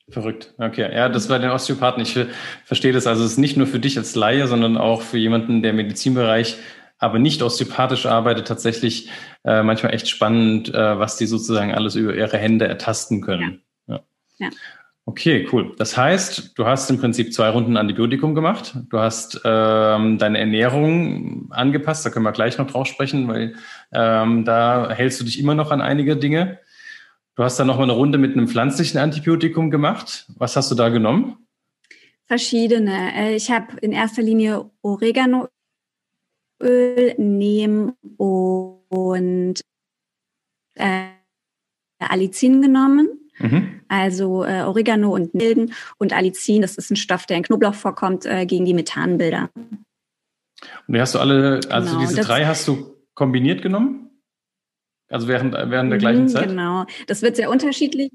Verrückt. 0.10 0.54
Okay. 0.58 0.90
Ja, 0.94 1.10
das 1.10 1.30
war 1.30 1.38
der 1.38 1.54
Osteopathen. 1.54 2.02
Ich 2.02 2.18
verstehe 2.64 2.94
das. 2.94 3.08
Also 3.08 3.26
es 3.26 3.34
ist 3.34 3.38
nicht 3.38 3.58
nur 3.58 3.68
für 3.68 3.80
dich 3.80 3.98
als 3.98 4.16
Laie, 4.16 4.48
sondern 4.48 4.78
auch 4.78 5.02
für 5.02 5.18
jemanden, 5.18 5.62
der 5.62 5.72
im 5.72 5.78
Medizinbereich 5.78 6.58
aber 7.00 7.20
nicht 7.20 7.42
osteopathisch 7.42 8.06
arbeitet, 8.06 8.48
tatsächlich 8.48 9.10
äh, 9.44 9.64
manchmal 9.64 9.94
echt 9.94 10.10
spannend, 10.10 10.74
äh, 10.74 11.00
was 11.00 11.18
die 11.18 11.26
sozusagen 11.26 11.74
alles 11.74 11.96
über 11.96 12.16
ihre 12.16 12.38
Hände 12.38 12.68
ertasten 12.68 13.22
können. 13.22 13.62
Ja. 13.88 14.02
ja. 14.38 14.50
Okay, 15.06 15.48
cool. 15.54 15.74
Das 15.78 15.96
heißt, 15.96 16.58
du 16.58 16.66
hast 16.66 16.90
im 16.90 17.00
Prinzip 17.00 17.34
zwei 17.34 17.50
Runden 17.50 17.78
Antibiotikum 17.78 18.36
gemacht. 18.36 18.76
Du 18.90 19.00
hast 19.00 19.40
ähm, 19.46 20.18
deine 20.18 20.38
Ernährung 20.38 21.50
angepasst. 21.52 22.06
Da 22.06 22.10
können 22.10 22.26
wir 22.26 22.34
gleich 22.34 22.58
noch 22.58 22.70
drauf 22.70 22.88
sprechen, 22.88 23.26
weil 23.30 23.56
ähm, 23.94 24.44
da 24.44 24.90
hältst 24.90 25.22
du 25.22 25.24
dich 25.24 25.40
immer 25.40 25.56
noch 25.56 25.72
an 25.72 25.80
einige 25.80 26.18
Dinge. 26.18 26.60
Du 27.36 27.44
hast 27.44 27.58
dann 27.58 27.68
noch 27.68 27.78
mal 27.78 27.84
eine 27.84 27.94
Runde 27.94 28.18
mit 28.18 28.34
einem 28.34 28.50
pflanzlichen 28.50 29.00
Antibiotikum 29.00 29.72
gemacht. 29.72 30.26
Was 30.36 30.58
hast 30.58 30.72
du 30.72 30.76
da 30.76 30.90
genommen? 30.90 31.38
Verschiedene. 32.26 33.14
Äh, 33.16 33.36
ich 33.36 33.50
habe 33.50 33.78
in 33.80 33.94
erster 33.94 34.22
Linie 34.22 34.70
Oregano 34.82 35.48
Öl 36.62 37.14
nehmen 37.18 37.94
und 38.18 39.56
äh, 40.76 41.08
Allicin 42.00 42.62
genommen. 42.62 43.10
Mhm. 43.40 43.82
Also 43.88 44.44
äh, 44.44 44.62
Oregano 44.62 45.14
und 45.14 45.34
Milden 45.34 45.74
und 45.98 46.14
Allicin, 46.14 46.62
das 46.62 46.76
ist 46.76 46.90
ein 46.90 46.96
Stoff, 46.96 47.26
der 47.26 47.38
in 47.38 47.44
Knoblauch 47.44 47.76
vorkommt, 47.76 48.26
äh, 48.26 48.46
gegen 48.46 48.66
die 48.66 48.74
Methanbilder. 48.74 49.50
Und 49.56 49.86
die 50.88 51.00
hast 51.00 51.16
du 51.16 51.20
alle, 51.20 51.60
also 51.70 51.90
genau, 51.90 52.00
diese 52.00 52.22
drei 52.22 52.46
hast 52.46 52.68
du 52.68 52.96
kombiniert 53.14 53.62
genommen? 53.62 54.10
Also 55.10 55.28
während, 55.28 55.54
während 55.54 55.92
der 55.92 56.00
gleichen 56.00 56.24
mhm, 56.24 56.30
Zeit? 56.30 56.50
Genau, 56.50 56.86
das 57.06 57.22
wird 57.22 57.36
sehr 57.36 57.50
unterschiedlich. 57.50 58.12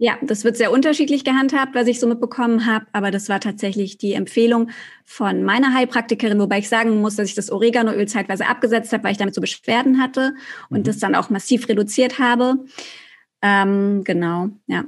Ja, 0.00 0.16
das 0.22 0.44
wird 0.44 0.56
sehr 0.56 0.70
unterschiedlich 0.70 1.24
gehandhabt, 1.24 1.74
was 1.74 1.88
ich 1.88 1.98
so 1.98 2.06
mitbekommen 2.06 2.66
habe, 2.66 2.86
aber 2.92 3.10
das 3.10 3.28
war 3.28 3.40
tatsächlich 3.40 3.98
die 3.98 4.12
Empfehlung 4.12 4.70
von 5.04 5.42
meiner 5.42 5.74
Heilpraktikerin, 5.74 6.38
wobei 6.38 6.58
ich 6.58 6.68
sagen 6.68 7.00
muss, 7.00 7.16
dass 7.16 7.28
ich 7.28 7.34
das 7.34 7.50
Oreganoöl 7.50 8.06
zeitweise 8.06 8.46
abgesetzt 8.46 8.92
habe, 8.92 9.02
weil 9.02 9.12
ich 9.12 9.18
damit 9.18 9.34
so 9.34 9.40
Beschwerden 9.40 10.00
hatte 10.00 10.34
und 10.70 10.80
mhm. 10.80 10.84
das 10.84 10.98
dann 10.98 11.16
auch 11.16 11.30
massiv 11.30 11.68
reduziert 11.68 12.20
habe. 12.20 12.64
Ähm, 13.42 14.04
genau, 14.04 14.50
ja. 14.68 14.84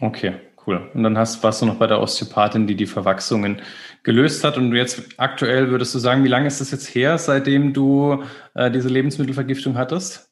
Okay, 0.00 0.34
cool. 0.66 0.90
Und 0.92 1.04
dann 1.04 1.16
hast, 1.16 1.44
warst 1.44 1.62
du 1.62 1.66
noch 1.66 1.76
bei 1.76 1.86
der 1.86 2.00
Osteopathin, 2.00 2.66
die 2.66 2.74
die 2.74 2.86
Verwachsungen 2.86 3.62
gelöst 4.02 4.42
hat. 4.42 4.56
Und 4.56 4.74
jetzt 4.74 5.00
aktuell 5.16 5.70
würdest 5.70 5.94
du 5.94 6.00
sagen, 6.00 6.24
wie 6.24 6.28
lange 6.28 6.48
ist 6.48 6.60
das 6.60 6.72
jetzt 6.72 6.92
her, 6.94 7.18
seitdem 7.18 7.72
du 7.72 8.24
äh, 8.54 8.68
diese 8.70 8.88
Lebensmittelvergiftung 8.88 9.76
hattest? 9.78 10.29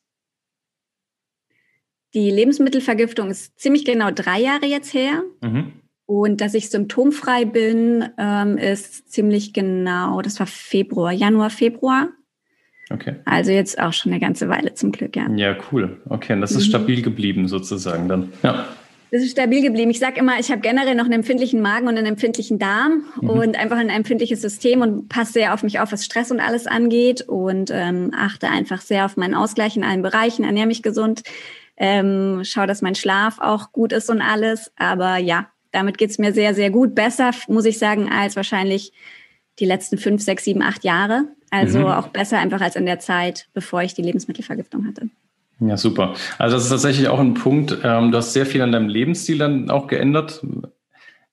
Die 2.15 2.31
Lebensmittelvergiftung 2.31 3.31
ist 3.31 3.59
ziemlich 3.59 3.85
genau 3.85 4.11
drei 4.11 4.41
Jahre 4.41 4.67
jetzt 4.67 4.95
her. 4.95 5.23
Mhm. 5.43 5.73
Und 6.07 6.41
dass 6.41 6.55
ich 6.55 6.71
symptomfrei 6.71 7.45
bin, 7.45 8.09
ähm, 8.17 8.57
ist 8.57 9.13
ziemlich 9.13 9.53
genau, 9.53 10.23
das 10.23 10.41
war 10.41 10.47
Februar, 10.47 11.13
Januar, 11.13 11.51
Februar. 11.51 12.09
Okay. 12.91 13.17
Also 13.27 13.53
jetzt 13.53 13.79
auch 13.79 13.93
schon 13.93 14.13
eine 14.13 14.21
ganze 14.21 14.49
Weile 14.49 14.73
zum 14.73 14.93
Glück, 14.93 15.17
ja. 15.17 15.29
Ja, 15.37 15.57
cool. 15.71 16.01
Okay, 16.09 16.33
und 16.33 16.41
das 16.41 16.53
ist 16.53 16.65
mhm. 16.65 16.71
stabil 16.71 17.03
geblieben 17.03 17.47
sozusagen 17.47 18.09
dann. 18.09 18.33
Ja. 18.43 18.67
Das 19.11 19.23
ist 19.23 19.33
stabil 19.33 19.63
geblieben. 19.63 19.91
Ich 19.91 19.99
sage 19.99 20.19
immer, 20.21 20.39
ich 20.39 20.51
habe 20.51 20.61
generell 20.61 20.95
noch 20.95 21.05
einen 21.05 21.15
empfindlichen 21.15 21.63
Magen 21.63 21.89
und 21.89 21.97
einen 21.97 22.07
empfindlichen 22.07 22.59
Darm 22.59 23.05
mhm. 23.21 23.31
und 23.31 23.59
einfach 23.59 23.79
ein 23.79 23.89
empfindliches 23.89 24.43
System 24.43 24.83
und 24.83 25.09
passe 25.09 25.33
sehr 25.33 25.55
auf 25.55 25.63
mich 25.63 25.81
auf, 25.81 25.93
was 25.93 26.05
Stress 26.05 26.31
und 26.31 26.41
alles 26.41 26.67
angeht 26.67 27.23
und 27.23 27.71
ähm, 27.73 28.13
achte 28.15 28.49
einfach 28.49 28.81
sehr 28.81 29.07
auf 29.07 29.17
meinen 29.17 29.35
Ausgleich 29.35 29.77
in 29.77 29.85
allen 29.85 30.03
Bereichen, 30.03 30.45
ernähre 30.45 30.67
mich 30.67 30.83
gesund, 30.83 31.23
ähm, 31.79 32.43
schaue, 32.45 32.67
dass 32.67 32.83
mein 32.83 32.97
Schlaf 32.97 33.39
auch 33.39 33.73
gut 33.73 33.93
ist 33.93 34.11
und 34.11 34.21
alles. 34.21 34.73
Aber 34.77 35.17
ja, 35.17 35.49
damit 35.71 35.97
geht's 35.97 36.19
mir 36.19 36.33
sehr, 36.33 36.55
sehr 36.55 36.71
gut. 36.71 36.95
Besser, 36.95 37.31
muss 37.47 37.65
ich 37.65 37.79
sagen, 37.79 38.11
als 38.11 38.37
wahrscheinlich 38.37 38.93
die 39.59 39.65
letzten 39.65 39.97
fünf, 39.97 40.23
sechs, 40.23 40.45
sieben, 40.45 40.63
acht 40.63 40.85
Jahre. 40.85 41.27
Also 41.51 41.81
mhm. 41.81 41.87
auch 41.87 42.09
besser 42.09 42.39
einfach 42.39 42.61
als 42.61 42.77
in 42.77 42.85
der 42.85 42.99
Zeit, 42.99 43.49
bevor 43.55 43.83
ich 43.83 43.95
die 43.95 44.03
Lebensmittelvergiftung 44.03 44.87
hatte. 44.87 45.09
Ja, 45.61 45.77
super. 45.77 46.15
Also 46.39 46.57
das 46.57 46.65
ist 46.65 46.71
tatsächlich 46.71 47.09
auch 47.09 47.19
ein 47.19 47.35
Punkt. 47.35 47.79
Ähm, 47.83 48.13
du 48.13 48.19
hast 48.19 48.33
sehr 48.33 48.47
viel 48.47 48.63
an 48.63 48.73
deinem 48.73 48.89
Lebensstil 48.89 49.39
dann 49.39 49.71
auch 49.71 49.87
geändert. 49.87 50.45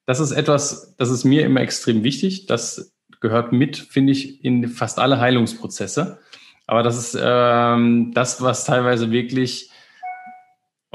Das 0.06 0.20
ist 0.20 0.32
etwas, 0.32 0.96
das 0.98 1.10
ist 1.10 1.26
mir 1.26 1.44
immer 1.46 1.62
extrem 1.62 2.04
wichtig. 2.04 2.46
Das 2.46 2.94
gehört 3.20 3.52
mit, 3.52 3.78
finde 3.78 4.14
ich, 4.14 4.44
in 4.44 4.68
fast 4.68 5.00
alle 5.00 5.20
Heilungsprozesse. 5.20 6.20
Aber 6.68 6.82
das 6.82 6.98
ist 6.98 7.18
ähm, 7.22 8.12
das, 8.14 8.42
was 8.42 8.66
teilweise 8.66 9.12
wirklich 9.12 9.70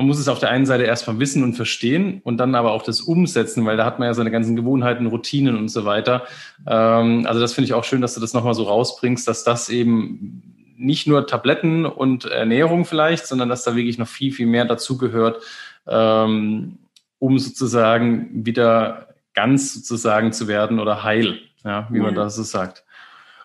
man 0.00 0.06
muss 0.06 0.18
es 0.18 0.28
auf 0.28 0.38
der 0.38 0.48
einen 0.48 0.64
Seite 0.64 0.84
erstmal 0.84 1.18
wissen 1.18 1.44
und 1.44 1.52
verstehen 1.52 2.22
und 2.24 2.38
dann 2.38 2.54
aber 2.54 2.72
auch 2.72 2.82
das 2.82 3.02
umsetzen, 3.02 3.66
weil 3.66 3.76
da 3.76 3.84
hat 3.84 3.98
man 3.98 4.06
ja 4.08 4.14
seine 4.14 4.30
ganzen 4.30 4.56
Gewohnheiten, 4.56 5.04
Routinen 5.04 5.58
und 5.58 5.68
so 5.68 5.84
weiter. 5.84 6.22
Ähm, 6.66 7.26
also 7.26 7.38
das 7.38 7.52
finde 7.52 7.66
ich 7.66 7.74
auch 7.74 7.84
schön, 7.84 8.00
dass 8.00 8.14
du 8.14 8.20
das 8.20 8.32
nochmal 8.32 8.54
so 8.54 8.62
rausbringst, 8.62 9.28
dass 9.28 9.44
das 9.44 9.68
eben 9.68 10.72
nicht 10.78 11.06
nur 11.06 11.26
Tabletten 11.26 11.84
und 11.84 12.24
Ernährung 12.24 12.86
vielleicht, 12.86 13.26
sondern 13.26 13.50
dass 13.50 13.62
da 13.64 13.76
wirklich 13.76 13.98
noch 13.98 14.08
viel, 14.08 14.32
viel 14.32 14.46
mehr 14.46 14.64
dazugehört, 14.64 15.42
ähm, 15.86 16.78
um 17.18 17.38
sozusagen 17.38 18.46
wieder 18.46 19.08
ganz 19.34 19.74
sozusagen 19.74 20.32
zu 20.32 20.48
werden 20.48 20.80
oder 20.80 21.04
heil, 21.04 21.40
ja, 21.62 21.86
wie 21.90 21.98
ja. 21.98 22.04
man 22.04 22.14
das 22.14 22.36
so 22.36 22.42
sagt. 22.42 22.84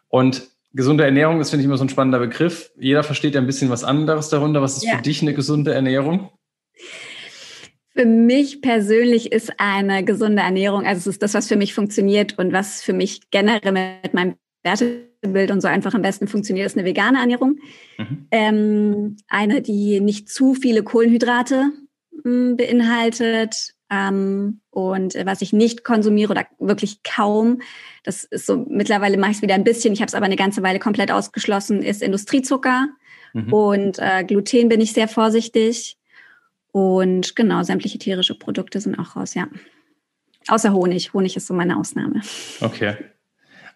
Und 0.08 0.44
gesunde 0.74 1.04
Ernährung 1.04 1.42
ist, 1.42 1.50
finde 1.50 1.64
ich, 1.64 1.66
immer 1.66 1.76
so 1.76 1.84
ein 1.84 1.90
spannender 1.90 2.20
Begriff. 2.20 2.72
Jeder 2.78 3.04
versteht 3.04 3.36
ja 3.36 3.42
ein 3.42 3.46
bisschen 3.46 3.70
was 3.70 3.84
anderes 3.84 4.30
darunter. 4.30 4.62
Was 4.62 4.78
ist 4.78 4.86
ja. 4.86 4.96
für 4.96 5.02
dich 5.02 5.22
eine 5.22 5.34
gesunde 5.34 5.74
Ernährung? 5.74 6.30
Für 7.96 8.06
mich 8.06 8.62
persönlich 8.62 9.32
ist 9.32 9.54
eine 9.58 10.04
gesunde 10.04 10.42
Ernährung, 10.42 10.86
also 10.86 11.00
es 11.00 11.08
ist 11.08 11.24
das, 11.24 11.34
was 11.34 11.48
für 11.48 11.56
mich 11.56 11.74
funktioniert 11.74 12.38
und 12.38 12.52
was 12.52 12.82
für 12.82 12.94
mich 12.94 13.30
generell 13.32 13.72
mit 13.72 14.14
meinem 14.14 14.36
Wertebild 14.64 15.52
und 15.52 15.62
so 15.62 15.68
einfach 15.68 15.94
am 15.94 16.02
besten 16.02 16.28
funktioniert, 16.28 16.66
ist 16.66 16.78
eine 16.78 16.86
vegane 16.86 17.20
Ernährung. 17.20 17.60
Mhm. 17.98 18.28
Ähm, 18.32 19.18
eine, 19.28 19.62
die 19.62 20.02
nicht 20.02 20.28
zu 20.28 20.56
viele 20.56 20.84
Kohlenhydrate 20.84 21.72
mh, 22.12 22.24
hm, 22.24 22.58
beinhaltet, 22.58 23.76
ähm, 23.90 24.62
und 24.72 25.14
was 25.26 25.42
ich 25.42 25.54
nicht 25.54 25.84
konsumiere 25.84 26.32
oder 26.32 26.48
wirklich 26.60 27.04
kaum, 27.04 27.62
das 28.04 28.24
ist 28.24 28.46
so, 28.46 28.66
mittlerweile 28.68 29.18
mache 29.18 29.32
ich 29.32 29.38
es 29.38 29.44
wieder 29.44 29.56
ein 29.56 29.64
bisschen, 29.64 29.94
ich 29.94 30.02
habe 30.02 30.08
es 30.08 30.16
aber 30.16 30.26
eine 30.26 30.36
ganze 30.36 30.64
Weile 30.64 30.80
komplett 30.80 31.12
ausgeschlossen, 31.12 31.82
ist 31.82 32.02
Industriezucker. 32.02 32.88
Mhm. 33.34 33.54
Und 33.54 34.00
äh, 34.00 34.24
Gluten 34.24 34.70
bin 34.70 34.82
ich 34.82 34.94
sehr 34.94 35.08
vorsichtig. 35.08 35.98
Und 36.76 37.38
genau, 37.38 37.64
sämtliche 37.64 37.98
tierische 37.98 38.38
Produkte 38.38 38.82
sind 38.82 39.00
auch 39.00 39.16
raus, 39.16 39.34
ja. 39.34 39.48
Außer 40.50 40.74
Honig. 40.74 41.14
Honig 41.14 41.38
ist 41.38 41.48
so 41.48 41.54
meine 41.54 41.78
Ausnahme. 41.78 42.20
Okay. 42.60 42.98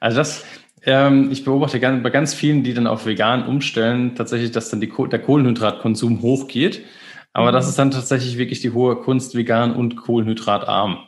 Also 0.01 0.17
das, 0.17 0.43
ähm, 0.83 1.31
ich 1.31 1.45
beobachte 1.45 1.79
bei 1.79 2.09
ganz 2.09 2.33
vielen, 2.33 2.62
die 2.62 2.73
dann 2.73 2.88
auf 2.88 3.05
vegan 3.05 3.47
umstellen, 3.47 4.15
tatsächlich, 4.15 4.51
dass 4.51 4.69
dann 4.69 4.81
die, 4.81 4.91
der 5.09 5.19
Kohlenhydratkonsum 5.19 6.21
hochgeht. 6.21 6.83
Aber 7.31 7.51
mhm. 7.51 7.53
das 7.53 7.69
ist 7.69 7.79
dann 7.79 7.91
tatsächlich 7.91 8.38
wirklich 8.38 8.59
die 8.59 8.71
hohe 8.71 8.97
Kunst, 8.97 9.33
vegan 9.33 9.73
und 9.73 9.95
kohlenhydratarm. 9.95 11.07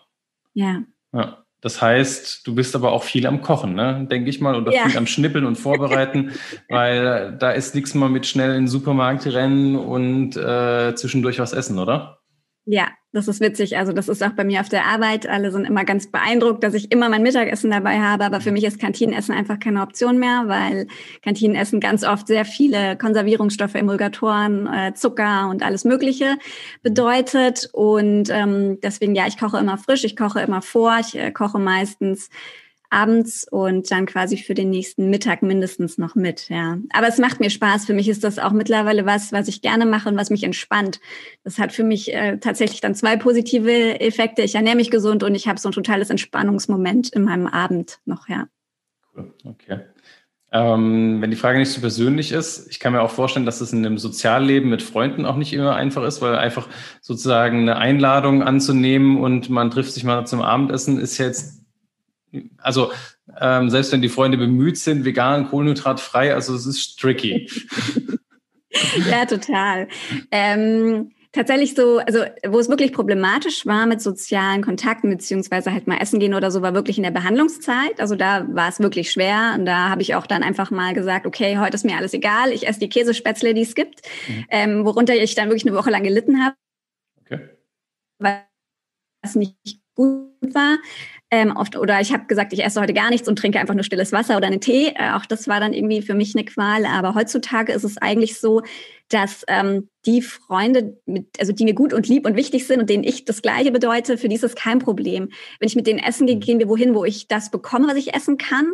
Ja. 0.54 0.84
ja. 1.12 1.41
Das 1.62 1.82
heißt, 1.82 2.46
du 2.46 2.56
bist 2.56 2.76
aber 2.76 2.92
auch 2.92 3.04
viel 3.04 3.28
am 3.28 3.42
Kochen, 3.42 3.76
ne? 3.76 4.08
denke 4.10 4.30
ich 4.30 4.42
mal, 4.42 4.56
oder 4.56 4.74
ja. 4.74 4.88
viel 4.88 4.98
am 4.98 5.06
Schnippeln 5.06 5.46
und 5.46 5.58
Vorbereiten, 5.58 6.32
weil 6.70 7.38
da 7.38 7.52
ist 7.52 7.76
nichts 7.76 7.94
mal 7.94 8.10
mit 8.10 8.26
schnell 8.26 8.52
in 8.52 8.64
den 8.64 8.68
Supermarkt 8.68 9.28
rennen 9.28 9.76
und 9.76 10.36
äh, 10.36 10.96
zwischendurch 10.96 11.40
was 11.40 11.54
essen, 11.54 11.78
oder? 11.78 12.20
Ja, 12.66 12.90
das 13.14 13.28
ist 13.28 13.42
witzig. 13.42 13.78
Also 13.78 13.92
das 13.92 14.08
ist 14.08 14.24
auch 14.24 14.32
bei 14.32 14.46
mir 14.46 14.62
auf 14.62 14.70
der 14.70 14.86
Arbeit. 14.86 15.28
Alle 15.28 15.52
sind 15.52 15.66
immer 15.66 15.84
ganz 15.84 16.08
beeindruckt, 16.08 16.64
dass 16.64 16.74
ich 16.74 16.92
immer 16.92 17.10
mein 17.10 17.24
Mittagessen 17.24 17.70
dabei 17.70 18.00
habe. 18.00 18.24
Aber 18.24 18.40
für 18.40 18.52
mich 18.52 18.64
ist 18.64 18.80
Kantinenessen 18.80 19.36
einfach 19.36 19.60
keine 19.60 19.82
Option 19.82 20.18
mehr, 20.18 20.44
weil 20.48 20.88
Kantinenessen 21.22 21.82
ganz 21.82 22.06
oft 22.06 22.28
sehr 22.28 22.46
viele 22.46 22.98
Konservierungsstoffe, 22.98 23.76
Emulgatoren, 23.76 24.68
äh, 24.68 24.94
Zucker 24.94 25.50
und 25.50 25.62
alles 25.62 25.84
Mögliche 25.84 26.38
bedeutet. 26.84 27.70
Und 27.74 28.30
ähm, 28.30 28.80
deswegen, 28.82 29.14
ja, 29.14 29.28
ich 29.28 29.38
koche 29.38 29.58
immer 29.58 29.78
frisch, 29.78 30.06
ich 30.06 30.16
koche 30.16 30.40
immer 30.40 30.62
vor, 30.62 30.98
ich 31.02 31.18
äh, 31.18 31.32
koche 31.32 31.60
meistens 31.60 32.30
abends 32.92 33.48
und 33.50 33.90
dann 33.90 34.06
quasi 34.06 34.38
für 34.38 34.54
den 34.54 34.70
nächsten 34.70 35.10
Mittag 35.10 35.42
mindestens 35.42 35.98
noch 35.98 36.16
mit, 36.16 36.50
ja. 36.50 36.78
Aber 36.94 37.08
es 37.08 37.18
macht 37.18 37.40
mir 37.40 37.50
Spaß. 37.50 37.86
Für 37.86 37.94
mich 37.94 38.10
ist 38.10 38.24
das 38.24 38.38
auch 38.38 38.52
mittlerweile 38.52 39.06
was, 39.06 39.32
was 39.32 39.48
ich 39.48 39.62
gerne 39.62 39.86
mache 39.86 40.10
und 40.10 40.18
was 40.18 40.30
mich 40.30 40.44
entspannt. 40.44 41.00
Das 41.44 41.58
hat 41.58 41.72
für 41.72 41.84
mich 41.84 42.14
äh, 42.14 42.38
tatsächlich 42.38 42.82
dann 42.82 42.94
zwei 42.94 43.16
positive 43.16 44.00
Effekte. 44.00 44.42
Ich 44.42 44.56
ernähre 44.56 44.76
mich 44.76 44.92
gesund 44.92 45.24
und 45.24 45.36
ich 45.36 45.48
habe 45.48 45.60
so 45.60 45.70
ein 45.70 45.74
totales 45.74 46.10
Entspannungsmoment 46.10 47.10
in 47.10 47.24
meinem 47.24 47.48
Abend 47.48 48.00
noch, 48.06 48.28
ja. 48.28 48.48
Cool, 49.16 49.34
okay. 49.46 49.80
Ähm, 50.54 51.22
wenn 51.22 51.32
die 51.32 51.38
Frage 51.38 51.60
nicht 51.60 51.72
so 51.72 51.80
persönlich 51.80 52.34
ist, 52.34 52.70
ich 52.70 52.82
kann 52.82 52.92
mir 52.92 53.02
auch 53.02 53.12
vorstellen, 53.12 53.46
dass 53.46 53.62
es 53.62 53.72
in 53.72 53.86
einem 53.86 53.98
Sozialleben 53.98 54.70
mit 54.70 54.82
Freunden 54.82 55.26
auch 55.26 55.38
nicht 55.38 55.54
immer 55.54 55.76
einfach 55.76 56.04
ist, 56.04 56.22
weil 56.22 56.36
einfach 56.36 56.68
sozusagen 57.00 57.62
eine 57.62 57.78
Einladung 57.78 58.44
anzunehmen 58.44 59.18
und 59.22 59.50
man 59.50 59.72
trifft 59.72 59.94
sich 59.94 60.04
mal 60.04 60.28
zum 60.28 60.42
Abendessen 60.42 61.00
ist 61.00 61.18
jetzt 61.20 61.61
also 62.58 62.92
ähm, 63.40 63.70
selbst 63.70 63.92
wenn 63.92 64.02
die 64.02 64.10
Freunde 64.10 64.38
bemüht 64.38 64.78
sind, 64.78 65.06
vegan, 65.06 65.50
kohlenhydratfrei, 65.50 66.34
also 66.34 66.56
es 66.56 66.66
ist 66.66 67.00
tricky. 67.00 67.50
ja, 69.10 69.26
total. 69.26 69.88
Ähm, 70.32 71.12
tatsächlich 71.32 71.76
so, 71.76 72.00
also 72.00 72.24
wo 72.48 72.60
es 72.60 72.70
wirklich 72.70 72.94
problematisch 72.94 73.66
war 73.66 73.86
mit 73.86 74.02
sozialen 74.02 74.62
Kontakten 74.62 75.10
beziehungsweise 75.10 75.72
halt 75.72 75.88
mal 75.88 75.98
essen 75.98 76.20
gehen 76.20 76.34
oder 76.34 76.52
so, 76.52 76.62
war 76.62 76.74
wirklich 76.74 76.98
in 76.98 77.04
der 77.04 77.12
Behandlungszeit. 77.12 78.00
Also 78.00 78.16
da 78.16 78.46
war 78.50 78.70
es 78.70 78.80
wirklich 78.80 79.12
schwer 79.12 79.56
und 79.58 79.66
da 79.66 79.90
habe 79.90 80.02
ich 80.02 80.16
auch 80.16 80.28
dann 80.28 80.44
einfach 80.44 80.72
mal 80.72 80.94
gesagt, 80.94 81.26
okay, 81.26 81.58
heute 81.58 81.76
ist 81.76 81.86
mir 81.86 81.98
alles 81.98 82.14
egal, 82.14 82.52
ich 82.52 82.68
esse 82.68 82.80
die 82.80 82.90
Käsespätzle, 82.90 83.54
die 83.54 83.62
es 83.62 83.76
gibt, 83.76 84.02
mhm. 84.28 84.46
ähm, 84.50 84.86
worunter 84.86 85.16
ich 85.16 85.36
dann 85.36 85.50
wirklich 85.50 85.66
eine 85.66 85.76
Woche 85.76 85.92
lang 85.92 86.04
gelitten 86.04 86.44
habe. 86.44 86.56
Okay. 87.22 87.50
Weil 88.20 88.44
es 89.22 89.36
nicht 89.36 89.82
gut 89.96 90.54
war. 90.54 90.78
Ähm, 91.34 91.56
oft, 91.56 91.78
oder 91.78 92.02
ich 92.02 92.12
habe 92.12 92.26
gesagt, 92.26 92.52
ich 92.52 92.62
esse 92.62 92.82
heute 92.82 92.94
gar 92.94 93.10
nichts 93.10 93.30
und 93.30 93.38
trinke 93.38 93.58
einfach 93.58 93.74
nur 93.74 93.86
stilles 93.86 94.12
Wasser 94.12 94.36
oder 94.36 94.48
einen 94.48 94.60
Tee. 94.60 94.88
Äh, 94.88 95.12
auch 95.14 95.26
das 95.26 95.48
war 95.48 95.62
dann 95.62 95.72
irgendwie 95.72 96.02
für 96.02 96.14
mich 96.14 96.36
eine 96.36 96.44
Qual. 96.44 96.86
Aber 96.86 97.16
heutzutage 97.16 97.72
ist 97.72 97.86
es 97.86 97.98
eigentlich 97.98 98.38
so, 98.38 98.64
dass 99.08 99.46
ähm, 99.48 99.88
die 100.06 100.22
Freunde, 100.22 100.98
mit, 101.06 101.28
also 101.40 101.54
die 101.54 101.64
mir 101.64 101.74
gut 101.74 101.94
und 101.94 102.10
lieb 102.10 102.26
und 102.26 102.36
wichtig 102.36 102.68
sind 102.68 102.82
und 102.82 102.90
denen 102.90 103.06
ich 103.06 103.24
das 103.24 103.42
Gleiche 103.42 103.72
bedeute, 103.72 104.18
für 104.18 104.28
die 104.28 104.36
ist 104.36 104.44
es 104.44 104.56
kein 104.56 104.80
Problem. 104.80 105.30
Wenn 105.60 105.68
ich 105.68 105.76
mit 105.78 105.88
denen 105.88 106.00
essen 106.00 106.28
gehe, 106.28 106.38
gehen 106.38 106.60
wir 106.60 106.68
wohin, 106.68 106.96
wo 106.96 107.06
ich 107.06 107.30
das 107.30 107.50
bekomme, 107.50 107.88
was 107.88 107.96
ich 107.96 108.14
essen 108.14 108.38
kann. 108.38 108.70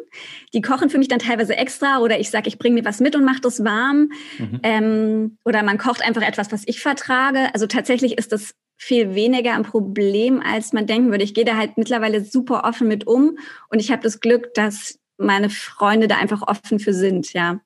Die 0.55 0.61
kochen 0.61 0.89
für 0.89 0.97
mich 0.97 1.09
dann 1.09 1.19
teilweise 1.19 1.55
extra 1.55 1.99
oder 1.99 2.19
ich 2.19 2.31
sage, 2.31 2.47
ich 2.47 2.57
bringe 2.57 2.75
mir 2.75 2.85
was 2.85 2.99
mit 2.99 3.15
und 3.15 3.23
mache 3.23 3.41
das 3.41 3.63
warm. 3.63 4.09
Mhm. 4.39 4.59
Ähm, 4.63 5.37
oder 5.45 5.61
man 5.61 5.77
kocht 5.77 6.01
einfach 6.01 6.23
etwas, 6.23 6.51
was 6.51 6.63
ich 6.65 6.79
vertrage. 6.79 7.53
Also 7.53 7.67
tatsächlich 7.67 8.17
ist 8.17 8.31
das 8.31 8.53
viel 8.77 9.15
weniger 9.15 9.53
ein 9.53 9.63
Problem, 9.63 10.41
als 10.41 10.73
man 10.73 10.85
denken 10.85 11.11
würde. 11.11 11.23
Ich 11.23 11.33
gehe 11.33 11.45
da 11.45 11.57
halt 11.57 11.77
mittlerweile 11.77 12.23
super 12.23 12.63
offen 12.63 12.87
mit 12.87 13.07
um 13.07 13.37
und 13.69 13.79
ich 13.79 13.91
habe 13.91 14.03
das 14.03 14.19
Glück, 14.19 14.53
dass 14.53 14.99
meine 15.17 15.49
Freunde 15.49 16.07
da 16.07 16.17
einfach 16.17 16.43
offen 16.43 16.79
für 16.79 16.93
sind, 16.93 17.33
ja. 17.33 17.59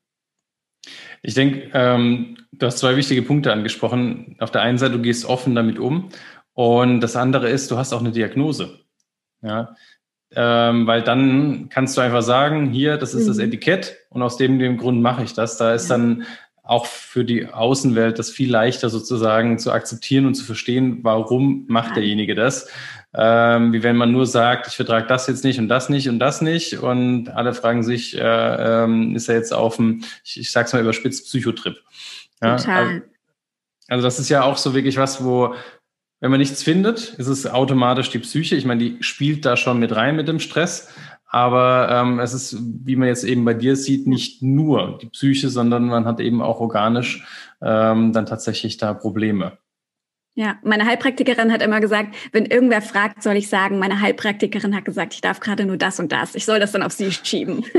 Ich 1.21 1.35
denke, 1.35 1.69
ähm, 1.73 2.37
du 2.53 2.65
hast 2.65 2.79
zwei 2.79 2.95
wichtige 2.95 3.21
Punkte 3.21 3.53
angesprochen. 3.53 4.35
Auf 4.39 4.49
der 4.49 4.61
einen 4.61 4.79
Seite, 4.79 4.93
du 4.93 5.01
gehst 5.01 5.25
offen 5.25 5.53
damit 5.53 5.77
um 5.77 6.09
und 6.53 7.01
das 7.01 7.15
andere 7.15 7.49
ist, 7.49 7.69
du 7.69 7.77
hast 7.77 7.93
auch 7.93 7.99
eine 7.99 8.11
Diagnose. 8.11 8.79
Ja, 9.43 9.75
ähm, 10.33 10.87
weil 10.87 11.01
dann 11.01 11.67
kannst 11.69 11.97
du 11.97 12.01
einfach 12.01 12.21
sagen, 12.21 12.69
hier, 12.69 12.97
das 12.97 13.13
ist 13.13 13.23
mhm. 13.23 13.27
das 13.27 13.37
Etikett 13.39 13.97
und 14.09 14.21
aus 14.21 14.37
dem, 14.37 14.59
dem 14.59 14.77
Grund 14.77 15.01
mache 15.01 15.23
ich 15.23 15.33
das. 15.33 15.57
Da 15.57 15.73
ist 15.73 15.89
ja. 15.89 15.97
dann 15.97 16.25
auch 16.63 16.85
für 16.85 17.25
die 17.25 17.47
Außenwelt 17.47 18.19
das 18.19 18.29
viel 18.29 18.51
leichter 18.51 18.89
sozusagen 18.89 19.57
zu 19.57 19.71
akzeptieren 19.71 20.25
und 20.25 20.35
zu 20.35 20.43
verstehen, 20.43 20.99
warum 21.01 21.65
macht 21.67 21.95
derjenige 21.95 22.35
das. 22.35 22.69
Ähm, 23.13 23.73
wie 23.73 23.83
wenn 23.83 23.97
man 23.97 24.11
nur 24.11 24.25
sagt, 24.25 24.67
ich 24.67 24.75
vertrage 24.75 25.07
das 25.07 25.27
jetzt 25.27 25.43
nicht 25.43 25.59
und 25.59 25.67
das 25.67 25.89
nicht 25.89 26.07
und 26.07 26.19
das 26.19 26.41
nicht 26.41 26.77
und 26.77 27.29
alle 27.29 27.53
fragen 27.53 27.83
sich, 27.83 28.17
äh, 28.17 28.21
ähm, 28.83 29.15
ist 29.15 29.27
er 29.27 29.35
jetzt 29.35 29.53
auf 29.53 29.77
dem, 29.77 30.03
ich, 30.23 30.39
ich 30.39 30.51
sag's 30.51 30.71
mal 30.71 30.81
überspitzt, 30.81 31.25
Psychotrip. 31.25 31.75
Ja, 32.41 32.55
Total. 32.55 32.85
Also, 32.85 33.01
also 33.89 34.03
das 34.03 34.19
ist 34.19 34.29
ja 34.29 34.43
auch 34.43 34.57
so 34.57 34.73
wirklich 34.73 34.97
was, 34.97 35.23
wo 35.23 35.55
wenn 36.21 36.29
man 36.29 36.39
nichts 36.39 36.61
findet, 36.61 37.15
ist 37.15 37.27
es 37.27 37.47
automatisch 37.47 38.11
die 38.11 38.19
Psyche. 38.19 38.55
Ich 38.55 38.63
meine, 38.63 38.79
die 38.79 38.97
spielt 39.01 39.43
da 39.43 39.57
schon 39.57 39.79
mit 39.79 39.95
rein 39.95 40.15
mit 40.15 40.27
dem 40.27 40.39
Stress. 40.39 40.89
Aber 41.33 41.87
ähm, 41.89 42.19
es 42.19 42.33
ist, 42.33 42.57
wie 42.59 42.97
man 42.97 43.07
jetzt 43.07 43.23
eben 43.23 43.45
bei 43.45 43.53
dir 43.53 43.77
sieht, 43.77 44.05
nicht 44.05 44.43
nur 44.43 44.99
die 45.01 45.07
Psyche, 45.07 45.47
sondern 45.47 45.85
man 45.85 46.05
hat 46.05 46.19
eben 46.19 46.41
auch 46.41 46.59
organisch 46.59 47.25
ähm, 47.61 48.11
dann 48.11 48.25
tatsächlich 48.25 48.75
da 48.75 48.93
Probleme. 48.93 49.57
Ja, 50.33 50.57
meine 50.61 50.85
Heilpraktikerin 50.85 51.51
hat 51.53 51.61
immer 51.61 51.79
gesagt, 51.79 52.15
wenn 52.33 52.45
irgendwer 52.45 52.81
fragt, 52.81 53.23
soll 53.23 53.37
ich 53.37 53.47
sagen, 53.47 53.79
meine 53.79 54.01
Heilpraktikerin 54.01 54.75
hat 54.75 54.83
gesagt, 54.83 55.13
ich 55.13 55.21
darf 55.21 55.39
gerade 55.39 55.65
nur 55.65 55.77
das 55.77 56.01
und 56.01 56.11
das. 56.11 56.35
Ich 56.35 56.45
soll 56.45 56.59
das 56.59 56.73
dann 56.73 56.83
auf 56.83 56.91
sie 56.91 57.11
schieben. 57.11 57.65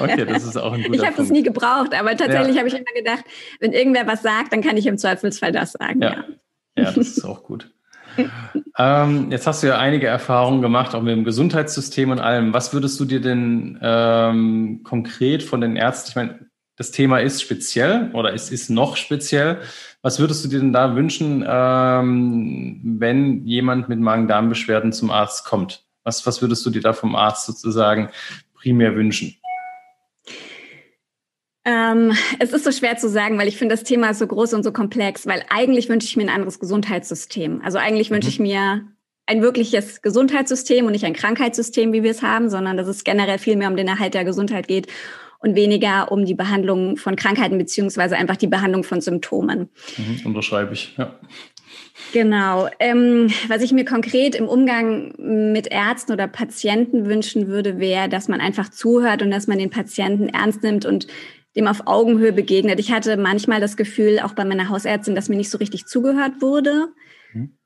Okay, 0.00 0.24
das 0.26 0.44
ist 0.44 0.56
auch 0.56 0.72
ein 0.72 0.82
guter 0.82 0.94
Ich 0.94 1.06
habe 1.06 1.16
das 1.16 1.30
nie 1.30 1.42
gebraucht, 1.42 1.94
aber 1.94 2.16
tatsächlich 2.16 2.54
ja. 2.54 2.58
habe 2.58 2.68
ich 2.68 2.74
immer 2.74 2.94
gedacht, 2.94 3.24
wenn 3.60 3.72
irgendwer 3.72 4.06
was 4.06 4.22
sagt, 4.22 4.52
dann 4.52 4.62
kann 4.62 4.76
ich 4.76 4.86
im 4.86 4.98
Zweifelsfall 4.98 5.52
das 5.52 5.72
sagen. 5.72 6.02
Ja, 6.02 6.10
ja. 6.76 6.84
ja 6.84 6.92
das 6.92 6.96
ist 6.96 7.24
auch 7.24 7.42
gut 7.42 7.70
ähm, 8.78 9.30
jetzt 9.30 9.46
hast 9.46 9.62
du 9.62 9.68
ja 9.68 9.78
einige 9.78 10.06
Erfahrungen 10.06 10.62
gemacht, 10.62 10.94
auch 10.94 11.02
mit 11.02 11.16
dem 11.16 11.24
Gesundheitssystem 11.24 12.10
und 12.10 12.18
allem. 12.18 12.52
Was 12.52 12.72
würdest 12.72 12.98
du 13.00 13.04
dir 13.04 13.20
denn 13.20 13.78
ähm, 13.82 14.80
konkret 14.84 15.42
von 15.42 15.60
den 15.60 15.76
Ärzten, 15.76 16.10
ich 16.10 16.16
meine, 16.16 16.50
das 16.80 16.92
Thema 16.92 17.18
ist 17.18 17.42
speziell 17.42 18.10
oder 18.14 18.32
es 18.32 18.50
ist 18.50 18.70
noch 18.70 18.96
speziell. 18.96 19.60
Was 20.00 20.18
würdest 20.18 20.42
du 20.42 20.48
dir 20.48 20.60
denn 20.60 20.72
da 20.72 20.96
wünschen, 20.96 21.44
ähm, 21.46 22.80
wenn 22.82 23.44
jemand 23.44 23.90
mit 23.90 24.00
Magen-Darm-Beschwerden 24.00 24.94
zum 24.94 25.10
Arzt 25.10 25.44
kommt? 25.44 25.84
Was, 26.04 26.26
was 26.26 26.40
würdest 26.40 26.64
du 26.64 26.70
dir 26.70 26.80
da 26.80 26.94
vom 26.94 27.14
Arzt 27.16 27.44
sozusagen 27.44 28.08
primär 28.54 28.96
wünschen? 28.96 29.36
Ähm, 31.64 32.12
es 32.38 32.52
ist 32.52 32.64
so 32.64 32.72
schwer 32.72 32.96
zu 32.96 33.08
sagen, 33.08 33.38
weil 33.38 33.48
ich 33.48 33.56
finde, 33.56 33.74
das 33.74 33.84
Thema 33.84 34.10
ist 34.10 34.18
so 34.18 34.26
groß 34.26 34.54
und 34.54 34.62
so 34.62 34.72
komplex, 34.72 35.26
weil 35.26 35.44
eigentlich 35.50 35.88
wünsche 35.88 36.06
ich 36.06 36.16
mir 36.16 36.22
ein 36.22 36.34
anderes 36.34 36.58
Gesundheitssystem. 36.58 37.60
Also 37.62 37.78
eigentlich 37.78 38.10
mhm. 38.10 38.14
wünsche 38.16 38.28
ich 38.28 38.40
mir 38.40 38.86
ein 39.26 39.42
wirkliches 39.42 40.02
Gesundheitssystem 40.02 40.86
und 40.86 40.92
nicht 40.92 41.04
ein 41.04 41.12
Krankheitssystem, 41.12 41.92
wie 41.92 42.02
wir 42.02 42.10
es 42.10 42.22
haben, 42.22 42.48
sondern 42.50 42.76
dass 42.76 42.88
es 42.88 43.04
generell 43.04 43.38
viel 43.38 43.56
mehr 43.56 43.68
um 43.68 43.76
den 43.76 43.88
Erhalt 43.88 44.14
der 44.14 44.24
Gesundheit 44.24 44.68
geht. 44.68 44.88
und 45.42 45.54
weniger 45.56 46.12
um 46.12 46.26
die 46.26 46.34
Behandlung 46.34 46.98
von 46.98 47.16
Krankheiten 47.16 47.56
beziehungsweise 47.56 48.14
einfach 48.14 48.36
die 48.36 48.46
Behandlung 48.46 48.84
von 48.84 49.00
Symptomen. 49.00 49.70
Mhm, 49.96 50.26
unterschreibe 50.26 50.74
ich, 50.74 50.94
ja. 50.98 51.18
Genau. 52.12 52.68
Ähm, 52.78 53.32
was 53.48 53.62
ich 53.62 53.72
mir 53.72 53.84
konkret 53.84 54.34
im 54.34 54.48
Umgang 54.48 55.14
mit 55.52 55.66
Ärzten 55.68 56.12
oder 56.12 56.26
Patienten 56.26 57.06
wünschen 57.06 57.48
würde, 57.48 57.78
wäre, 57.78 58.08
dass 58.08 58.28
man 58.28 58.40
einfach 58.40 58.68
zuhört 58.70 59.22
und 59.22 59.30
dass 59.30 59.46
man 59.46 59.58
den 59.58 59.70
Patienten 59.70 60.28
ernst 60.28 60.62
nimmt 60.62 60.84
und 60.84 61.06
dem 61.56 61.66
auf 61.66 61.86
Augenhöhe 61.86 62.32
begegnet. 62.32 62.78
Ich 62.78 62.92
hatte 62.92 63.16
manchmal 63.16 63.60
das 63.60 63.76
Gefühl, 63.76 64.20
auch 64.20 64.34
bei 64.34 64.44
meiner 64.44 64.68
Hausärztin, 64.68 65.14
dass 65.14 65.28
mir 65.28 65.36
nicht 65.36 65.50
so 65.50 65.58
richtig 65.58 65.86
zugehört 65.86 66.40
wurde. 66.40 66.88
Mhm. 67.32 67.56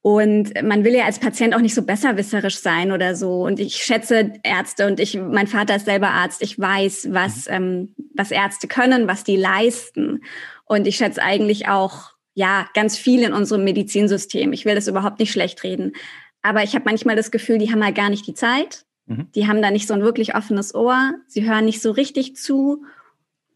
Und 0.00 0.62
man 0.62 0.84
will 0.84 0.94
ja 0.94 1.04
als 1.04 1.20
Patient 1.20 1.54
auch 1.54 1.60
nicht 1.60 1.74
so 1.74 1.82
besserwisserisch 1.82 2.58
sein 2.58 2.90
oder 2.90 3.14
so. 3.14 3.44
Und 3.44 3.60
ich 3.60 3.76
schätze 3.76 4.32
Ärzte 4.42 4.86
und 4.86 4.98
ich, 4.98 5.16
mein 5.16 5.46
Vater 5.46 5.76
ist 5.76 5.84
selber 5.84 6.10
Arzt. 6.10 6.42
Ich 6.42 6.58
weiß, 6.58 7.08
was, 7.12 7.46
mhm. 7.46 7.54
ähm, 7.54 7.94
was 8.14 8.30
Ärzte 8.30 8.66
können, 8.66 9.06
was 9.06 9.24
die 9.24 9.36
leisten. 9.36 10.24
Und 10.64 10.86
ich 10.86 10.96
schätze 10.96 11.22
eigentlich 11.22 11.68
auch, 11.68 12.12
ja, 12.34 12.66
ganz 12.72 12.96
viel 12.96 13.22
in 13.22 13.34
unserem 13.34 13.62
Medizinsystem. 13.62 14.54
Ich 14.54 14.64
will 14.64 14.74
das 14.74 14.88
überhaupt 14.88 15.18
nicht 15.20 15.32
schlecht 15.32 15.62
reden. 15.64 15.92
Aber 16.40 16.62
ich 16.62 16.74
habe 16.74 16.86
manchmal 16.86 17.14
das 17.14 17.30
Gefühl, 17.30 17.58
die 17.58 17.70
haben 17.70 17.84
halt 17.84 17.94
gar 17.94 18.10
nicht 18.10 18.26
die 18.26 18.34
Zeit. 18.34 18.86
Mhm. 19.06 19.28
Die 19.34 19.46
haben 19.46 19.62
da 19.62 19.70
nicht 19.70 19.86
so 19.86 19.94
ein 19.94 20.02
wirklich 20.02 20.34
offenes 20.34 20.74
Ohr. 20.74 21.14
Sie 21.26 21.48
hören 21.48 21.64
nicht 21.64 21.82
so 21.82 21.90
richtig 21.90 22.36
zu. 22.36 22.84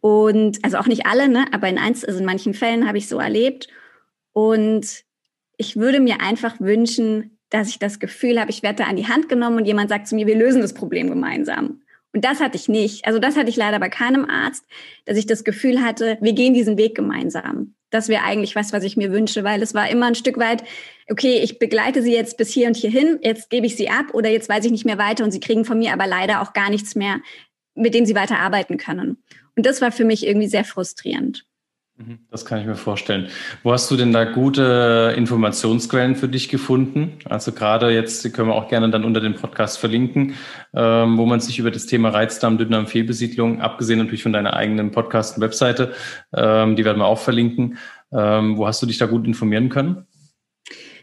Und 0.06 0.64
also 0.64 0.76
auch 0.76 0.86
nicht 0.86 1.04
alle, 1.04 1.28
ne? 1.28 1.46
aber 1.50 1.68
in, 1.68 1.78
eins, 1.78 2.04
also 2.04 2.20
in 2.20 2.24
manchen 2.24 2.54
Fällen 2.54 2.86
habe 2.86 2.96
ich 2.96 3.08
so 3.08 3.18
erlebt. 3.18 3.66
Und 4.32 5.02
ich 5.56 5.74
würde 5.74 5.98
mir 5.98 6.20
einfach 6.20 6.60
wünschen, 6.60 7.40
dass 7.50 7.70
ich 7.70 7.80
das 7.80 7.98
Gefühl 7.98 8.40
habe, 8.40 8.52
ich 8.52 8.62
werde 8.62 8.84
da 8.84 8.88
an 8.88 8.94
die 8.94 9.08
Hand 9.08 9.28
genommen 9.28 9.56
und 9.56 9.64
jemand 9.64 9.88
sagt 9.88 10.06
zu 10.06 10.14
mir, 10.14 10.28
wir 10.28 10.36
lösen 10.36 10.62
das 10.62 10.74
Problem 10.74 11.08
gemeinsam. 11.08 11.82
Und 12.12 12.24
das 12.24 12.38
hatte 12.38 12.54
ich 12.54 12.68
nicht. 12.68 13.04
Also 13.04 13.18
das 13.18 13.36
hatte 13.36 13.50
ich 13.50 13.56
leider 13.56 13.80
bei 13.80 13.88
keinem 13.88 14.26
Arzt, 14.26 14.64
dass 15.06 15.18
ich 15.18 15.26
das 15.26 15.42
Gefühl 15.42 15.82
hatte, 15.82 16.18
wir 16.20 16.34
gehen 16.34 16.54
diesen 16.54 16.78
Weg 16.78 16.94
gemeinsam. 16.94 17.74
Das 17.90 18.08
wäre 18.08 18.22
eigentlich 18.22 18.54
was, 18.54 18.72
was 18.72 18.84
ich 18.84 18.96
mir 18.96 19.10
wünsche, 19.10 19.42
weil 19.42 19.60
es 19.60 19.74
war 19.74 19.90
immer 19.90 20.06
ein 20.06 20.14
Stück 20.14 20.38
weit, 20.38 20.62
okay, 21.10 21.40
ich 21.42 21.58
begleite 21.58 22.02
sie 22.02 22.12
jetzt 22.12 22.36
bis 22.36 22.52
hier 22.52 22.68
und 22.68 22.76
hierhin, 22.76 23.18
jetzt 23.22 23.50
gebe 23.50 23.66
ich 23.66 23.74
sie 23.74 23.90
ab 23.90 24.06
oder 24.12 24.30
jetzt 24.30 24.48
weiß 24.48 24.64
ich 24.66 24.70
nicht 24.70 24.84
mehr 24.84 24.98
weiter 24.98 25.24
und 25.24 25.32
sie 25.32 25.40
kriegen 25.40 25.64
von 25.64 25.78
mir 25.78 25.92
aber 25.92 26.06
leider 26.06 26.42
auch 26.42 26.52
gar 26.52 26.70
nichts 26.70 26.94
mehr, 26.94 27.20
mit 27.76 27.94
dem 27.94 28.06
sie 28.06 28.14
weiter 28.14 28.38
arbeiten 28.38 28.78
können. 28.78 29.18
Und 29.56 29.66
das 29.66 29.80
war 29.80 29.92
für 29.92 30.04
mich 30.04 30.26
irgendwie 30.26 30.48
sehr 30.48 30.64
frustrierend. 30.64 31.44
Mhm, 31.98 32.18
das 32.30 32.44
kann 32.44 32.60
ich 32.60 32.66
mir 32.66 32.74
vorstellen. 32.74 33.28
Wo 33.62 33.72
hast 33.72 33.90
du 33.90 33.96
denn 33.96 34.12
da 34.12 34.24
gute 34.24 35.14
Informationsquellen 35.16 36.14
für 36.14 36.28
dich 36.28 36.50
gefunden? 36.50 37.18
Also 37.24 37.52
gerade 37.52 37.90
jetzt, 37.90 38.22
die 38.22 38.30
können 38.30 38.48
wir 38.48 38.54
auch 38.54 38.68
gerne 38.68 38.90
dann 38.90 39.04
unter 39.04 39.20
dem 39.20 39.34
Podcast 39.34 39.78
verlinken, 39.78 40.34
ähm, 40.74 41.16
wo 41.16 41.24
man 41.24 41.40
sich 41.40 41.58
über 41.58 41.70
das 41.70 41.86
Thema 41.86 42.10
Reizdarm, 42.10 42.58
Dünndarm, 42.58 42.86
Fehlbesiedlung, 42.86 43.62
abgesehen 43.62 43.98
natürlich 43.98 44.22
von 44.22 44.34
deiner 44.34 44.52
eigenen 44.52 44.90
Podcast 44.90 45.36
und 45.36 45.42
Webseite, 45.42 45.94
ähm, 46.34 46.76
die 46.76 46.84
werden 46.84 46.98
wir 46.98 47.06
auch 47.06 47.18
verlinken. 47.18 47.78
Ähm, 48.12 48.58
wo 48.58 48.66
hast 48.66 48.82
du 48.82 48.86
dich 48.86 48.98
da 48.98 49.06
gut 49.06 49.26
informieren 49.26 49.70
können? 49.70 50.05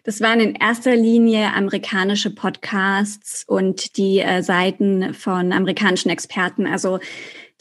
Das 0.03 0.19
waren 0.19 0.41
in 0.41 0.55
erster 0.55 0.95
Linie 0.95 1.53
amerikanische 1.53 2.29
Podcasts 2.29 3.45
und 3.47 3.95
die 3.95 4.19
äh, 4.19 4.43
Seiten 4.43 5.13
von 5.13 5.53
amerikanischen 5.53 6.09
Experten. 6.09 6.67
Also 6.67 6.99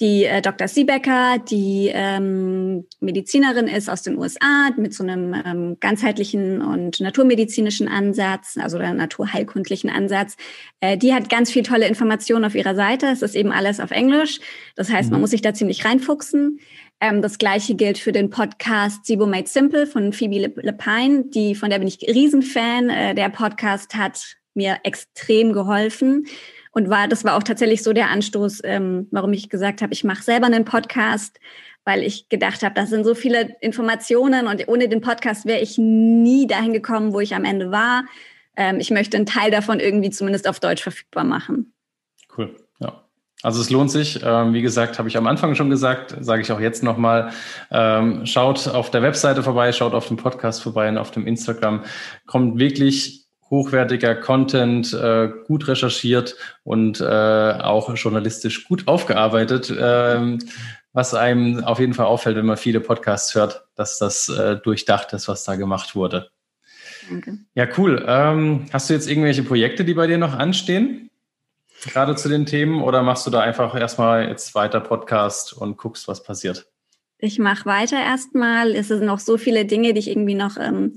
die 0.00 0.24
äh, 0.24 0.42
Dr. 0.42 0.66
Siebecker, 0.66 1.38
die 1.38 1.88
ähm, 1.94 2.87
Medizinerin 2.98 3.68
ist 3.68 3.88
aus 3.88 4.02
den 4.02 4.18
USA 4.18 4.70
mit 4.76 4.92
so 4.92 5.05
einem 5.05 5.33
ähm, 5.33 5.76
ganzheitlichen 5.78 6.61
und 6.61 6.98
naturmedizinischen 6.98 7.87
Ansatz, 7.87 8.57
also 8.61 8.78
der 8.78 8.94
naturheilkundlichen 8.94 9.90
Ansatz. 9.90 10.37
Äh, 10.81 10.98
die 10.98 11.14
hat 11.14 11.28
ganz 11.28 11.52
viel 11.52 11.62
tolle 11.62 11.87
Informationen 11.87 12.44
auf 12.44 12.57
ihrer 12.57 12.74
Seite. 12.74 13.07
Es 13.07 13.22
ist 13.22 13.37
eben 13.37 13.52
alles 13.52 13.78
auf 13.78 13.92
Englisch. 13.92 14.40
Das 14.74 14.90
heißt, 14.90 15.11
mhm. 15.11 15.12
man 15.12 15.20
muss 15.20 15.31
sich 15.31 15.42
da 15.42 15.55
ziemlich 15.55 15.85
reinfuchsen. 15.85 16.59
Ähm, 17.03 17.21
das 17.21 17.37
gleiche 17.37 17.75
gilt 17.75 17.99
für 17.99 18.12
den 18.12 18.31
Podcast 18.31 19.07
Sibo 19.07 19.27
Made 19.27 19.49
Simple 19.49 19.88
von 19.88 20.12
Phoebe 20.12 20.53
Lepine, 20.55 21.25
die, 21.25 21.57
von 21.57 21.69
der 21.69 21.81
bin 21.81 21.88
ich 21.88 21.99
Riesenfan. 22.01 22.91
Äh, 22.91 23.17
der 23.17 23.29
Podcast 23.29 23.97
hat 23.97 24.37
mir 24.55 24.79
extrem 24.85 25.53
geholfen 25.53 26.27
und 26.71 26.91
war, 26.91 27.09
das 27.09 27.25
war 27.25 27.37
auch 27.37 27.43
tatsächlich 27.43 27.83
so 27.83 27.93
der 27.93 28.09
Anstoß, 28.09 28.61
ähm, 28.62 29.09
warum 29.11 29.33
ich 29.33 29.49
gesagt 29.49 29.83
habe, 29.83 29.93
ich 29.93 30.05
mache 30.05 30.23
selber 30.23 30.47
einen 30.47 30.65
Podcast, 30.65 31.41
weil 31.85 32.05
ich 32.05 32.29
gedacht 32.29 32.62
habe, 32.62 32.77
das 32.77 32.91
sind 32.91 33.03
so 33.03 33.17
viele 33.17 33.57
Informationen 33.61 34.47
und 34.47 34.69
ohne 34.69 34.88
den 34.88 35.01
Podcast 35.01 35.45
wäre 35.45 35.61
ich 35.61 35.79
nie 35.79 36.47
dahin 36.47 36.73
gekommen, 36.73 37.12
wo 37.12 37.19
ich 37.19 37.35
am 37.35 37.45
Ende 37.45 37.73
war. 37.73 38.05
Ähm, 38.57 38.79
ich 38.79 38.93
möchte 38.93 39.17
einen 39.17 39.27
Teil 39.27 39.51
davon 39.51 39.81
irgendwie 39.81 40.11
zumindest 40.11 40.47
auf 40.47 40.61
Deutsch 40.61 40.85
verfügbar 40.85 41.25
machen. 41.25 41.75
Cool. 42.38 42.55
Also 43.42 43.61
es 43.61 43.70
lohnt 43.70 43.90
sich. 43.90 44.20
Ähm, 44.24 44.55
wie 44.55 44.62
gesagt, 44.62 44.98
habe 44.98 45.09
ich 45.09 45.16
am 45.16 45.26
Anfang 45.26 45.55
schon 45.55 45.70
gesagt, 45.70 46.16
sage 46.20 46.42
ich 46.42 46.52
auch 46.52 46.61
jetzt 46.61 46.83
nochmal. 46.83 47.33
Ähm, 47.70 48.24
schaut 48.24 48.68
auf 48.68 48.90
der 48.90 49.02
Webseite 49.02 49.42
vorbei, 49.42 49.72
schaut 49.72 49.94
auf 49.94 50.09
dem 50.09 50.16
Podcast 50.16 50.62
vorbei 50.62 50.88
und 50.88 50.98
auf 50.98 51.11
dem 51.11 51.26
Instagram. 51.26 51.85
Kommt 52.26 52.59
wirklich 52.59 53.26
hochwertiger 53.50 54.14
Content, 54.14 54.94
äh, 54.94 55.28
gut 55.46 55.68
recherchiert 55.68 56.37
und 56.64 57.00
äh, 57.00 57.05
auch 57.05 57.94
journalistisch 57.96 58.66
gut 58.66 58.88
aufgearbeitet. 58.88 59.72
Ähm, 59.78 60.38
was 60.94 61.14
einem 61.14 61.64
auf 61.64 61.78
jeden 61.78 61.94
Fall 61.94 62.07
auffällt, 62.07 62.37
wenn 62.37 62.46
man 62.46 62.57
viele 62.57 62.81
Podcasts 62.81 63.35
hört, 63.35 63.64
dass 63.74 63.98
das 63.98 64.28
äh, 64.28 64.57
durchdacht 64.57 65.12
ist, 65.12 65.28
was 65.28 65.44
da 65.44 65.57
gemacht 65.57 65.94
wurde. 65.94 66.31
Danke. 67.09 67.38
Ja, 67.55 67.66
cool. 67.76 68.05
Ähm, 68.07 68.66
hast 68.72 68.88
du 68.88 68.94
jetzt 68.94 69.09
irgendwelche 69.09 69.42
Projekte, 69.42 69.85
die 69.85 69.94
bei 69.94 70.07
dir 70.07 70.18
noch 70.18 70.35
anstehen? 70.35 71.11
Gerade 71.85 72.14
zu 72.14 72.29
den 72.29 72.47
Themen 72.47 72.81
oder 72.81 73.03
machst 73.03 73.27
du 73.27 73.31
da 73.31 73.40
einfach 73.40 73.75
erstmal 73.75 74.29
jetzt 74.29 74.55
weiter 74.55 74.81
Podcast 74.81 75.53
und 75.53 75.77
guckst, 75.77 76.07
was 76.07 76.23
passiert? 76.23 76.68
Ich 77.18 77.38
mache 77.38 77.66
weiter 77.66 77.99
erstmal. 77.99 78.75
Es 78.75 78.88
sind 78.88 79.05
noch 79.05 79.18
so 79.18 79.37
viele 79.37 79.64
Dinge, 79.64 79.92
die 79.92 80.01
ich 80.01 80.09
irgendwie 80.09 80.35
noch 80.35 80.57
ähm, 80.59 80.97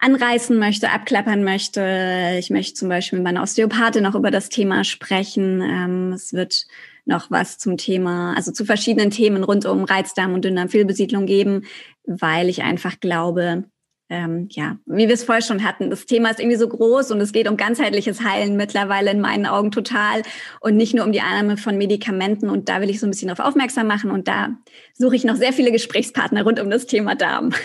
anreißen 0.00 0.58
möchte, 0.58 0.90
abklappern 0.90 1.44
möchte. 1.44 2.36
Ich 2.38 2.50
möchte 2.50 2.74
zum 2.74 2.88
Beispiel 2.88 3.18
mit 3.18 3.24
meiner 3.24 3.42
Osteopathin 3.42 4.02
noch 4.02 4.14
über 4.14 4.30
das 4.30 4.48
Thema 4.48 4.84
sprechen. 4.84 5.60
Ähm, 5.60 6.12
es 6.12 6.32
wird 6.32 6.66
noch 7.04 7.30
was 7.30 7.58
zum 7.58 7.76
Thema, 7.76 8.34
also 8.34 8.52
zu 8.52 8.64
verschiedenen 8.64 9.10
Themen 9.10 9.44
rund 9.44 9.64
um 9.64 9.84
Reizdarm 9.84 10.34
und 10.34 10.44
Dünndarmfehlbesiedlung 10.44 11.26
geben, 11.26 11.64
weil 12.04 12.48
ich 12.48 12.62
einfach 12.62 13.00
glaube, 13.00 13.64
ähm, 14.12 14.48
ja, 14.50 14.76
wie 14.84 15.08
wir 15.08 15.14
es 15.14 15.24
vorher 15.24 15.42
schon 15.42 15.64
hatten, 15.64 15.88
das 15.88 16.04
Thema 16.04 16.28
ist 16.28 16.38
irgendwie 16.38 16.58
so 16.58 16.68
groß 16.68 17.12
und 17.12 17.20
es 17.22 17.32
geht 17.32 17.48
um 17.48 17.56
ganzheitliches 17.56 18.22
Heilen 18.22 18.58
mittlerweile 18.58 19.10
in 19.10 19.22
meinen 19.22 19.46
Augen 19.46 19.70
total 19.70 20.20
und 20.60 20.76
nicht 20.76 20.94
nur 20.94 21.06
um 21.06 21.12
die 21.12 21.22
Annahme 21.22 21.56
von 21.56 21.78
Medikamenten. 21.78 22.50
Und 22.50 22.68
da 22.68 22.82
will 22.82 22.90
ich 22.90 23.00
so 23.00 23.06
ein 23.06 23.10
bisschen 23.10 23.28
darauf 23.28 23.44
aufmerksam 23.44 23.86
machen 23.86 24.10
und 24.10 24.28
da 24.28 24.50
suche 24.92 25.16
ich 25.16 25.24
noch 25.24 25.36
sehr 25.36 25.54
viele 25.54 25.72
Gesprächspartner 25.72 26.42
rund 26.42 26.60
um 26.60 26.68
das 26.68 26.86
Thema 26.86 27.14
Darm. 27.14 27.52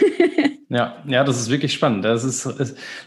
Ja, 0.69 1.01
ja, 1.07 1.23
das 1.23 1.39
ist 1.39 1.49
wirklich 1.49 1.71
spannend. 1.71 2.03
Das 2.03 2.25
ist, 2.25 2.45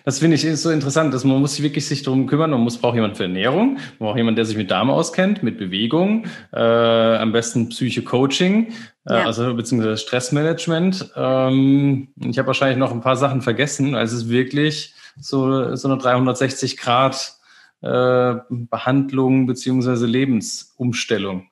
das 0.07 0.19
finde 0.19 0.37
ich 0.37 0.61
so 0.61 0.71
interessant, 0.71 1.13
dass 1.13 1.25
man 1.25 1.41
muss 1.41 1.57
sich 1.57 1.63
wirklich 1.63 1.87
sich 1.87 2.03
darum 2.03 2.27
kümmern. 2.27 2.51
Man 2.51 2.61
muss 2.61 2.79
braucht 2.79 2.95
jemand 2.95 3.19
für 3.19 3.25
Ernährung, 3.25 3.75
man 3.75 4.09
braucht 4.09 4.17
jemand, 4.17 4.39
der 4.39 4.47
sich 4.47 4.57
mit 4.57 4.71
Darm 4.71 4.89
auskennt, 4.89 5.43
mit 5.43 5.59
Bewegung, 5.59 6.25
äh, 6.55 6.59
am 6.59 7.33
besten 7.33 7.69
Psyche-Coaching, 7.69 8.69
äh, 8.69 9.00
ja. 9.07 9.25
also 9.25 9.55
beziehungsweise 9.55 9.97
Stressmanagement. 9.97 11.13
Ähm, 11.17 12.09
ich 12.17 12.39
habe 12.39 12.49
wahrscheinlich 12.49 12.79
noch 12.79 12.93
ein 12.93 13.01
paar 13.01 13.17
Sachen 13.17 13.43
vergessen. 13.43 13.95
Also 13.95 14.17
es 14.17 14.23
ist 14.25 14.29
wirklich 14.29 14.95
so 15.19 15.75
so 15.77 15.89
eine 15.89 15.99
360 15.99 16.77
Grad 16.77 17.35
äh, 17.83 18.35
Behandlung 18.49 19.47
beziehungsweise 19.47 20.07
Lebensumstellung 20.07 21.51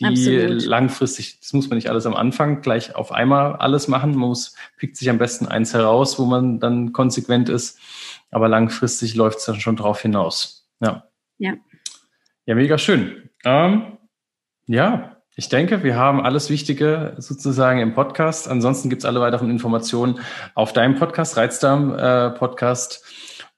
die 0.00 0.06
Absolut. 0.06 0.64
langfristig, 0.64 1.40
das 1.40 1.52
muss 1.52 1.68
man 1.68 1.76
nicht 1.76 1.90
alles 1.90 2.06
am 2.06 2.14
Anfang 2.14 2.62
gleich 2.62 2.94
auf 2.94 3.12
einmal 3.12 3.56
alles 3.56 3.86
machen. 3.86 4.12
Man 4.12 4.30
muss, 4.30 4.54
pickt 4.78 4.96
sich 4.96 5.10
am 5.10 5.18
besten 5.18 5.46
eins 5.46 5.74
heraus, 5.74 6.18
wo 6.18 6.24
man 6.24 6.58
dann 6.58 6.92
konsequent 6.92 7.50
ist. 7.50 7.78
Aber 8.30 8.48
langfristig 8.48 9.14
läuft 9.14 9.40
es 9.40 9.44
dann 9.44 9.60
schon 9.60 9.76
drauf 9.76 10.00
hinaus. 10.00 10.68
Ja. 10.80 11.04
Ja. 11.38 11.54
Ja, 12.46 12.54
mega 12.54 12.78
schön. 12.78 13.28
Ähm, 13.44 13.98
ja, 14.66 15.19
ich 15.40 15.48
denke, 15.48 15.82
wir 15.82 15.96
haben 15.96 16.20
alles 16.20 16.50
Wichtige 16.50 17.14
sozusagen 17.16 17.80
im 17.80 17.94
Podcast. 17.94 18.46
Ansonsten 18.46 18.90
gibt 18.90 19.00
es 19.00 19.06
alle 19.06 19.22
weiteren 19.22 19.48
Informationen 19.48 20.18
auf 20.54 20.74
deinem 20.74 20.96
Podcast, 20.96 21.38
Reizdarm 21.38 21.94
äh, 21.94 22.28
Podcast. 22.32 23.02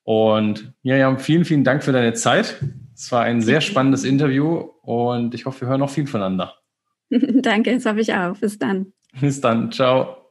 Und 0.04 0.74
ja, 0.82 1.16
vielen, 1.16 1.44
vielen 1.44 1.64
Dank 1.64 1.82
für 1.82 1.90
deine 1.90 2.12
Zeit. 2.12 2.62
Es 2.94 3.10
war 3.10 3.22
ein 3.24 3.42
sehr 3.42 3.60
spannendes 3.60 4.04
Interview 4.04 4.58
und 4.82 5.34
ich 5.34 5.44
hoffe, 5.44 5.62
wir 5.62 5.68
hören 5.70 5.80
noch 5.80 5.90
viel 5.90 6.06
voneinander. 6.06 6.54
Danke, 7.10 7.74
das 7.74 7.84
hoffe 7.84 7.98
ich 7.98 8.14
auch. 8.14 8.36
Bis 8.36 8.60
dann. 8.60 8.92
Bis 9.20 9.40
dann. 9.40 9.72
Ciao. 9.72 10.30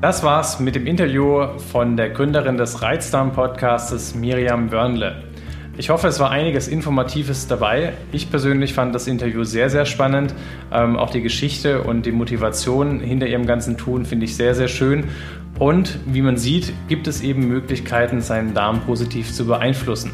Das 0.00 0.22
war's 0.22 0.60
mit 0.60 0.76
dem 0.76 0.86
Interview 0.86 1.58
von 1.58 1.96
der 1.96 2.10
Gründerin 2.10 2.56
des 2.56 2.80
Reizdarm-Podcastes 2.80 4.14
Miriam 4.14 4.70
Wörnle. 4.70 5.31
Ich 5.78 5.88
hoffe, 5.88 6.06
es 6.06 6.20
war 6.20 6.30
einiges 6.30 6.68
Informatives 6.68 7.46
dabei. 7.46 7.94
Ich 8.12 8.30
persönlich 8.30 8.74
fand 8.74 8.94
das 8.94 9.06
Interview 9.06 9.42
sehr, 9.42 9.70
sehr 9.70 9.86
spannend. 9.86 10.34
Ähm, 10.70 10.96
auch 10.96 11.08
die 11.08 11.22
Geschichte 11.22 11.82
und 11.82 12.04
die 12.04 12.12
Motivation 12.12 13.00
hinter 13.00 13.26
ihrem 13.26 13.46
ganzen 13.46 13.78
Tun 13.78 14.04
finde 14.04 14.26
ich 14.26 14.36
sehr, 14.36 14.54
sehr 14.54 14.68
schön. 14.68 15.04
Und 15.58 15.98
wie 16.04 16.20
man 16.20 16.36
sieht, 16.36 16.74
gibt 16.88 17.06
es 17.06 17.22
eben 17.22 17.48
Möglichkeiten, 17.48 18.20
seinen 18.20 18.52
Darm 18.52 18.82
positiv 18.82 19.32
zu 19.32 19.46
beeinflussen. 19.46 20.12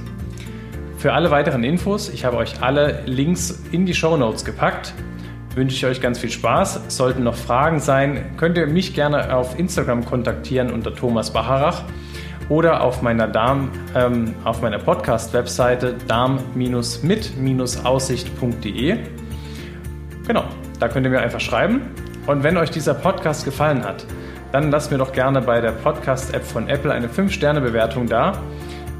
Für 0.97 1.13
alle 1.13 1.33
weiteren 1.33 1.65
Infos, 1.65 2.09
ich 2.09 2.25
habe 2.25 2.37
euch 2.37 2.63
alle 2.63 3.03
Links 3.07 3.61
in 3.73 3.85
die 3.85 3.95
Show 3.95 4.17
Notes 4.17 4.45
gepackt, 4.45 4.95
wünsche 5.57 5.75
ich 5.75 5.87
euch 5.87 6.01
ganz 6.01 6.21
viel 6.21 6.31
Spaß. 6.31 6.83
Sollten 6.87 7.25
noch 7.25 7.35
Fragen 7.37 7.81
sein, 7.81 8.27
könnt 8.37 8.57
ihr 8.59 8.69
mich 8.69 8.95
gerne 8.95 9.35
auf 9.35 9.59
Instagram 9.59 10.05
kontaktieren 10.05 10.71
unter 10.71 10.95
Thomas 10.95 11.33
Bacharach 11.33 11.83
oder 12.49 12.83
auf 12.83 13.03
meiner 13.03 13.29
Darm, 13.29 13.71
ähm, 13.95 14.35
auf 14.45 14.63
meiner 14.63 14.79
Podcast-Webseite 14.79 15.97
darm-mit-aussicht.de. 16.07 18.97
Genau, 20.27 20.45
da 20.79 20.89
könnt 20.89 21.07
ihr 21.07 21.11
mir 21.11 21.21
einfach 21.21 21.41
schreiben. 21.41 21.83
Und 22.27 22.43
wenn 22.43 22.57
euch 22.57 22.71
dieser 22.71 22.95
Podcast 22.95 23.45
gefallen 23.45 23.85
hat, 23.85 24.07
dann 24.53 24.71
lasst 24.71 24.91
mir 24.91 24.99
doch 24.99 25.13
gerne 25.13 25.41
bei 25.41 25.61
der 25.61 25.73
Podcast-App 25.73 26.45
von 26.45 26.69
Apple 26.69 26.93
eine 26.93 27.09
5-Sterne-Bewertung 27.09 28.07
da. 28.07 28.41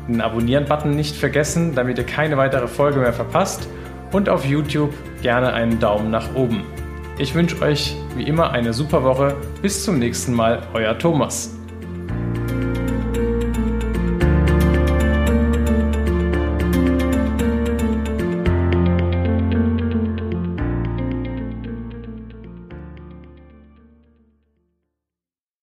Den 0.07 0.21
Abonnieren-Button 0.21 0.91
nicht 0.91 1.17
vergessen, 1.17 1.75
damit 1.75 1.99
ihr 1.99 2.05
keine 2.05 2.37
weitere 2.37 2.69
Folge 2.69 3.01
mehr 3.01 3.13
verpasst. 3.13 3.69
Und 4.13 4.31
auf 4.31 4.47
YouTube 4.47 4.95
gerne 5.21 5.53
einen 5.53 5.79
Daumen 5.79 6.11
nach 6.11 6.35
oben. 6.35 6.63
Ich 7.19 7.35
wünsche 7.35 7.61
euch 7.61 7.95
wie 8.17 8.23
immer 8.23 8.53
eine 8.53 8.73
super 8.73 9.05
Woche. 9.05 9.37
Bis 9.61 9.85
zum 9.85 9.99
nächsten 9.99 10.33
Mal, 10.33 10.63
euer 10.73 10.99
Thomas. 10.99 11.58